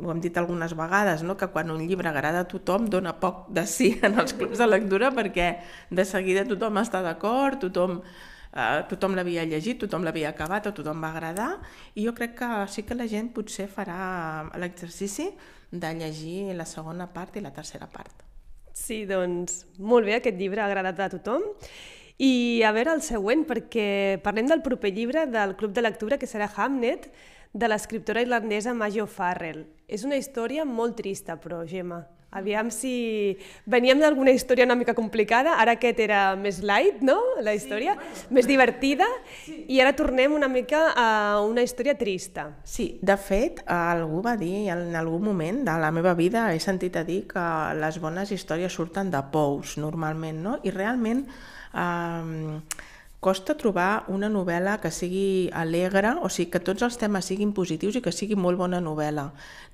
ho 0.00 0.10
hem 0.10 0.22
dit 0.24 0.40
algunes 0.40 0.74
vegades, 0.78 1.22
no? 1.22 1.36
que 1.36 1.50
quan 1.52 1.70
un 1.70 1.84
llibre 1.84 2.08
agrada 2.08 2.46
a 2.46 2.48
tothom 2.48 2.88
dona 2.88 3.12
poc 3.20 3.50
de 3.52 3.66
sí 3.66 3.92
en 4.06 4.18
els 4.18 4.32
clubs 4.32 4.58
de 4.58 4.66
lectura 4.66 5.12
perquè 5.12 5.52
de 5.90 6.08
seguida 6.08 6.46
tothom 6.48 6.80
està 6.80 7.04
d'acord, 7.04 7.60
tothom 7.60 8.00
eh, 8.00 8.80
tothom 8.88 9.18
l'havia 9.18 9.44
llegit, 9.44 9.82
tothom 9.84 10.08
l'havia 10.08 10.32
acabat 10.32 10.70
o 10.70 10.74
tothom 10.74 11.04
va 11.04 11.12
agradar 11.12 11.52
i 11.94 12.08
jo 12.08 12.16
crec 12.16 12.38
que 12.40 12.50
sí 12.72 12.88
que 12.88 12.96
la 12.96 13.06
gent 13.10 13.34
potser 13.36 13.68
farà 13.68 14.48
l'exercici 14.56 15.28
de 15.70 15.94
llegir 15.94 16.56
la 16.56 16.66
segona 16.66 17.06
part 17.12 17.36
i 17.36 17.44
la 17.44 17.52
tercera 17.54 17.86
part. 17.86 18.29
Sí, 18.80 19.02
doncs 19.08 19.64
molt 19.76 20.08
bé, 20.08 20.16
aquest 20.16 20.38
llibre 20.40 20.62
ha 20.62 20.68
agradat 20.70 21.00
a 21.04 21.10
tothom. 21.12 21.44
I 22.20 22.60
a 22.64 22.72
veure 22.76 22.94
el 22.96 23.02
següent, 23.04 23.46
perquè 23.48 24.20
parlem 24.24 24.48
del 24.48 24.62
proper 24.64 24.92
llibre 24.96 25.26
del 25.28 25.54
Club 25.60 25.74
de 25.76 25.84
Lectura, 25.84 26.18
que 26.20 26.28
serà 26.28 26.48
Hamnet, 26.56 27.10
de 27.52 27.68
l'escriptora 27.68 28.22
irlandesa 28.24 28.74
Majo 28.76 29.06
Farrell. 29.10 29.64
És 29.88 30.04
una 30.06 30.18
història 30.20 30.64
molt 30.64 30.96
trista, 31.00 31.36
però, 31.40 31.62
Gemma, 31.68 32.04
Aviam 32.30 32.68
si 32.70 33.36
veníem 33.66 33.98
d'alguna 33.98 34.30
història 34.30 34.66
una 34.68 34.76
mica 34.78 34.94
complicada, 34.94 35.56
ara 35.58 35.74
aquest 35.74 35.98
era 36.02 36.20
més 36.38 36.60
light, 36.62 37.00
no?, 37.02 37.16
la 37.42 37.56
història, 37.56 37.96
sí, 37.98 38.28
més 38.36 38.46
divertida, 38.46 39.08
sí. 39.42 39.64
i 39.66 39.80
ara 39.82 39.96
tornem 39.98 40.36
una 40.36 40.46
mica 40.46 40.84
a 40.94 41.08
una 41.42 41.64
història 41.66 41.96
trista. 41.98 42.46
Sí, 42.62 42.92
de 43.02 43.16
fet, 43.18 43.64
algú 43.66 44.22
va 44.22 44.36
dir 44.38 44.68
en 44.70 44.94
algun 44.94 45.26
moment 45.26 45.64
de 45.66 45.74
la 45.82 45.90
meva 45.90 46.14
vida, 46.14 46.46
he 46.54 46.62
sentit 46.62 47.00
a 47.00 47.02
dir 47.08 47.24
que 47.30 47.48
les 47.80 47.98
bones 47.98 48.30
històries 48.30 48.78
surten 48.78 49.10
de 49.10 49.24
pous, 49.32 49.74
normalment, 49.82 50.38
no? 50.46 50.56
I 50.62 50.74
realment... 50.76 51.26
Eh, 51.74 52.88
costa 53.20 53.54
trobar 53.60 54.06
una 54.08 54.30
novel·la 54.32 54.78
que 54.80 54.90
sigui 54.90 55.50
alegre, 55.52 56.14
o 56.24 56.30
sigui, 56.32 56.48
que 56.54 56.62
tots 56.64 56.82
els 56.86 56.96
temes 57.00 57.28
siguin 57.28 57.52
positius 57.52 57.98
i 58.00 58.02
que 58.04 58.12
sigui 58.16 58.36
molt 58.36 58.56
bona 58.58 58.80
novel·la. 58.80 59.26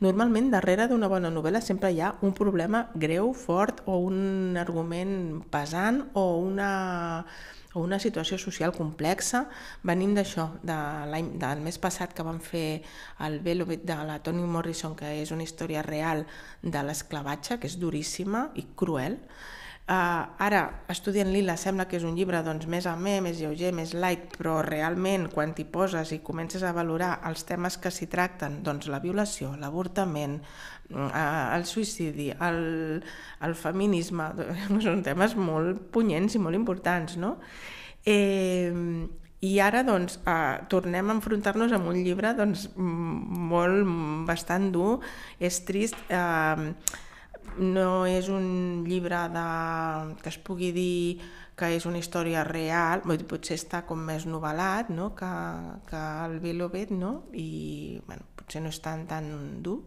Normalment, 0.03 0.51
darrere 0.51 0.89
d'una 0.91 1.09
bona 1.09 1.31
novel·la 1.31 1.63
sempre 1.63 1.93
hi 1.95 2.03
ha 2.03 2.17
un 2.27 2.35
problema 2.35 2.89
greu, 2.95 3.31
fort, 3.39 3.85
o 3.87 4.01
un 4.03 4.59
argument 4.59 5.45
pesant, 5.53 6.03
o 6.19 6.27
una, 6.43 6.71
o 7.75 7.85
una 7.87 8.01
situació 8.03 8.35
social 8.43 8.75
complexa. 8.75 9.45
Venim 9.87 10.17
d'això, 10.19 10.49
de 10.67 10.79
del 11.39 11.63
mes 11.63 11.79
passat 11.79 12.17
que 12.19 12.27
vam 12.27 12.41
fer 12.43 12.83
el 13.23 13.39
Velvet 13.47 13.87
de 13.87 14.01
la 14.11 14.19
Toni 14.27 14.43
Morrison, 14.43 14.99
que 14.99 15.21
és 15.23 15.31
una 15.31 15.47
història 15.47 15.87
real 15.87 16.27
de 16.63 16.83
l'esclavatge, 16.83 17.61
que 17.61 17.71
és 17.71 17.79
duríssima 17.79 18.49
i 18.59 18.67
cruel, 18.75 19.21
Uh, 19.87 20.27
ara, 20.43 20.83
Estudiant 20.91 21.29
Lila 21.31 21.55
sembla 21.55 21.85
que 21.87 21.95
és 22.01 22.03
un 22.03 22.17
llibre 22.19 22.41
doncs, 22.43 22.65
més 22.67 22.89
amè, 22.91 23.21
més 23.23 23.39
lleuger, 23.39 23.69
més 23.71 23.93
light, 23.95 24.33
però 24.35 24.57
realment 24.67 25.29
quan 25.31 25.53
t'hi 25.55 25.63
poses 25.71 26.11
i 26.11 26.19
comences 26.27 26.65
a 26.67 26.73
valorar 26.75 27.13
els 27.31 27.47
temes 27.47 27.77
que 27.79 27.93
s'hi 27.95 28.09
tracten, 28.11 28.57
doncs 28.67 28.89
la 28.91 28.99
violació, 29.05 29.53
l'avortament, 29.61 30.41
uh, 30.91 31.07
el 31.55 31.69
suïcidi, 31.71 32.33
el, 32.49 32.61
el 33.47 33.55
feminisme, 33.55 34.27
són 34.89 35.07
temes 35.07 35.39
molt 35.39 35.87
punyents 35.95 36.35
i 36.35 36.43
molt 36.43 36.59
importants, 36.59 37.15
no? 37.23 37.37
Eh, 38.03 38.75
i 39.47 39.57
ara 39.63 39.87
doncs, 39.87 40.19
uh, 40.27 40.67
tornem 40.67 41.15
a 41.15 41.21
enfrontar-nos 41.21 41.79
amb 41.79 41.95
un 41.95 42.03
llibre 42.03 42.35
doncs, 42.35 42.73
molt, 42.75 43.87
bastant 44.27 44.73
dur, 44.75 44.97
és 45.39 45.63
trist, 45.69 45.99
eh, 46.11 46.73
no 47.59 48.07
és 48.07 48.29
un 48.33 48.85
llibre 48.87 49.27
de, 49.33 49.49
que 50.23 50.31
es 50.33 50.39
pugui 50.39 50.73
dir 50.77 51.21
que 51.57 51.71
és 51.73 51.87
una 51.89 51.99
història 51.99 52.45
real, 52.45 53.03
potser 53.29 53.57
està 53.57 53.83
com 53.89 54.03
més 54.05 54.27
novel·lat 54.29 54.91
no? 54.93 55.15
que, 55.17 55.31
que 55.89 56.03
el 56.27 56.39
Vilobet, 56.45 56.93
no? 56.93 57.31
i 57.33 58.01
bueno, 58.07 58.29
potser 58.37 58.61
no 58.61 58.73
és 58.73 58.81
tan, 58.85 59.07
tan 59.09 59.31
dur, 59.65 59.81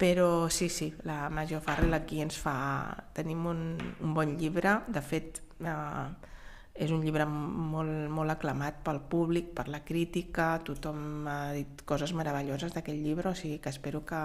però 0.00 0.48
sí, 0.48 0.70
sí, 0.72 0.88
la 1.04 1.28
Major 1.28 1.60
Farrell 1.60 1.92
aquí 1.92 2.22
ens 2.24 2.38
fa... 2.40 2.56
Tenim 3.12 3.44
un, 3.50 3.60
un 4.00 4.16
bon 4.16 4.32
llibre, 4.40 4.78
de 4.88 5.02
fet 5.04 5.42
eh, 5.60 6.06
és 6.80 6.94
un 6.96 7.04
llibre 7.04 7.26
molt, 7.28 8.08
molt 8.08 8.32
aclamat 8.32 8.80
pel 8.86 9.02
públic, 9.12 9.52
per 9.52 9.68
la 9.68 9.82
crítica, 9.84 10.54
tothom 10.64 11.28
ha 11.28 11.52
dit 11.52 11.84
coses 11.84 12.16
meravelloses 12.16 12.72
d'aquest 12.72 13.04
llibre, 13.04 13.28
o 13.28 13.36
sigui 13.36 13.60
que 13.60 13.68
espero 13.68 14.00
que, 14.08 14.22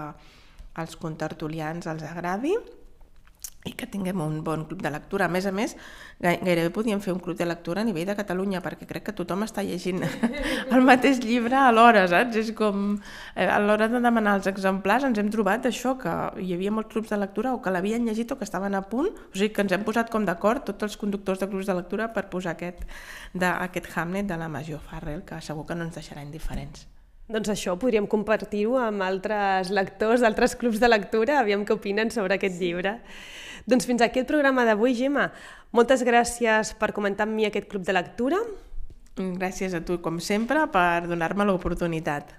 als 0.82 0.96
contertulians 1.00 1.88
els 1.90 2.04
agradi 2.06 2.56
i 3.66 3.72
que 3.74 3.86
tinguem 3.90 4.20
un 4.22 4.42
bon 4.44 4.64
club 4.68 4.82
de 4.82 4.90
lectura. 4.94 5.26
A 5.26 5.32
més 5.32 5.46
a 5.46 5.52
més, 5.54 5.74
gairebé 6.20 6.70
podíem 6.74 7.00
fer 7.02 7.12
un 7.14 7.20
club 7.22 7.36
de 7.38 7.48
lectura 7.48 7.82
a 7.82 7.86
nivell 7.86 8.06
de 8.08 8.16
Catalunya, 8.18 8.62
perquè 8.64 8.86
crec 8.88 9.08
que 9.08 9.14
tothom 9.16 9.42
està 9.46 9.64
llegint 9.66 10.04
el 10.74 10.86
mateix 10.86 11.20
llibre 11.24 11.58
alhora, 11.58 12.06
saps? 12.10 12.38
És 12.42 12.52
com, 12.56 12.96
eh, 13.34 13.48
a 13.50 13.58
l'hora 13.62 13.90
de 13.92 14.00
demanar 14.02 14.36
els 14.38 14.48
exemplars 14.50 15.06
ens 15.08 15.20
hem 15.22 15.30
trobat 15.34 15.66
això, 15.66 15.96
que 16.00 16.14
hi 16.42 16.54
havia 16.54 16.74
molts 16.74 16.92
clubs 16.94 17.12
de 17.12 17.20
lectura 17.20 17.54
o 17.56 17.62
que 17.62 17.74
l'havien 17.74 18.06
llegit 18.06 18.32
o 18.32 18.38
que 18.38 18.46
estaven 18.46 18.78
a 18.78 18.84
punt, 18.86 19.10
o 19.10 19.34
sigui 19.34 19.52
que 19.54 19.66
ens 19.66 19.74
hem 19.76 19.86
posat 19.86 20.12
com 20.14 20.26
d'acord 20.28 20.66
tots 20.70 20.86
els 20.86 20.98
conductors 21.00 21.42
de 21.42 21.50
clubs 21.50 21.66
de 21.66 21.80
lectura 21.80 22.12
per 22.14 22.28
posar 22.32 22.54
aquest, 22.54 22.86
de, 23.34 23.48
aquest 23.50 23.90
Hamlet 23.96 24.30
de 24.30 24.38
la 24.38 24.50
Major 24.52 24.82
Farrell, 24.90 25.26
que 25.26 25.42
segur 25.42 25.66
que 25.66 25.78
no 25.78 25.88
ens 25.88 25.98
deixarà 25.98 26.22
indiferents. 26.22 26.86
Doncs 27.26 27.50
això 27.50 27.74
podríem 27.74 28.06
compartir-ho 28.06 28.76
amb 28.78 29.02
altres 29.02 29.72
lectors 29.74 30.22
d'altres 30.22 30.54
clubs 30.58 30.78
de 30.78 30.86
lectura, 30.86 31.40
aviam 31.40 31.64
què 31.66 31.74
opinen 31.74 32.12
sobre 32.14 32.36
aquest 32.36 32.60
llibre. 32.62 33.00
Doncs 33.66 33.88
fins 33.88 34.02
aquí 34.04 34.22
el 34.22 34.28
programa 34.28 34.62
d'avui, 34.64 34.94
Gemma. 34.94 35.32
Moltes 35.74 36.04
gràcies 36.06 36.70
per 36.78 36.92
comentar 36.94 37.26
amb 37.26 37.34
mi 37.34 37.48
aquest 37.48 37.66
club 37.72 37.82
de 37.82 37.96
lectura. 37.96 38.38
Gràcies 39.18 39.74
a 39.74 39.80
tu, 39.82 39.96
com 40.04 40.20
sempre, 40.22 40.68
per 40.70 41.08
donar-me 41.08 41.46
l'oportunitat. 41.48 42.30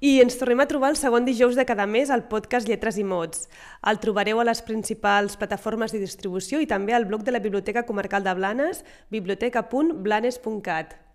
I 0.00 0.16
ens 0.24 0.38
tornem 0.40 0.62
a 0.64 0.66
trobar 0.66 0.90
el 0.90 0.98
segon 0.98 1.26
dijous 1.28 1.54
de 1.54 1.66
cada 1.68 1.86
mes 1.86 2.10
al 2.10 2.24
podcast 2.32 2.66
Lletres 2.66 2.96
i 2.98 3.04
Mots. 3.04 3.46
El 3.86 4.00
trobareu 4.02 4.40
a 4.40 4.46
les 4.48 4.62
principals 4.64 5.36
plataformes 5.36 5.92
de 5.92 6.00
distribució 6.02 6.58
i 6.58 6.66
també 6.66 6.96
al 6.96 7.06
blog 7.06 7.22
de 7.22 7.36
la 7.36 7.42
Biblioteca 7.44 7.84
Comarcal 7.86 8.24
de 8.24 8.34
Blanes, 8.34 8.82
biblioteca.blanes.cat. 9.12 11.09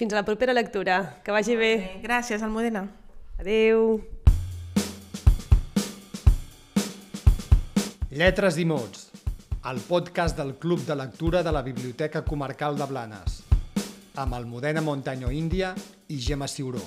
Fins 0.00 0.14
a 0.14 0.16
la 0.16 0.24
propera 0.24 0.54
lectura. 0.54 1.20
Que 1.20 1.28
vagi 1.28 1.58
bé. 1.60 2.00
Gràcies, 2.00 2.40
Almudena. 2.40 2.86
Adeu. 3.36 3.98
Lletres 8.08 8.56
i 8.56 8.64
mots, 8.64 9.10
el 9.68 9.82
podcast 9.84 10.40
del 10.40 10.54
Club 10.62 10.86
de 10.86 10.96
Lectura 10.96 11.42
de 11.44 11.52
la 11.52 11.60
Biblioteca 11.60 12.24
Comarcal 12.24 12.80
de 12.80 12.86
Blanes, 12.88 13.42
amb 14.16 14.40
Almudena 14.40 14.80
Montaño 14.80 15.28
Índia 15.30 15.74
i 16.08 16.16
Gemma 16.16 16.48
Ciuró. 16.48 16.80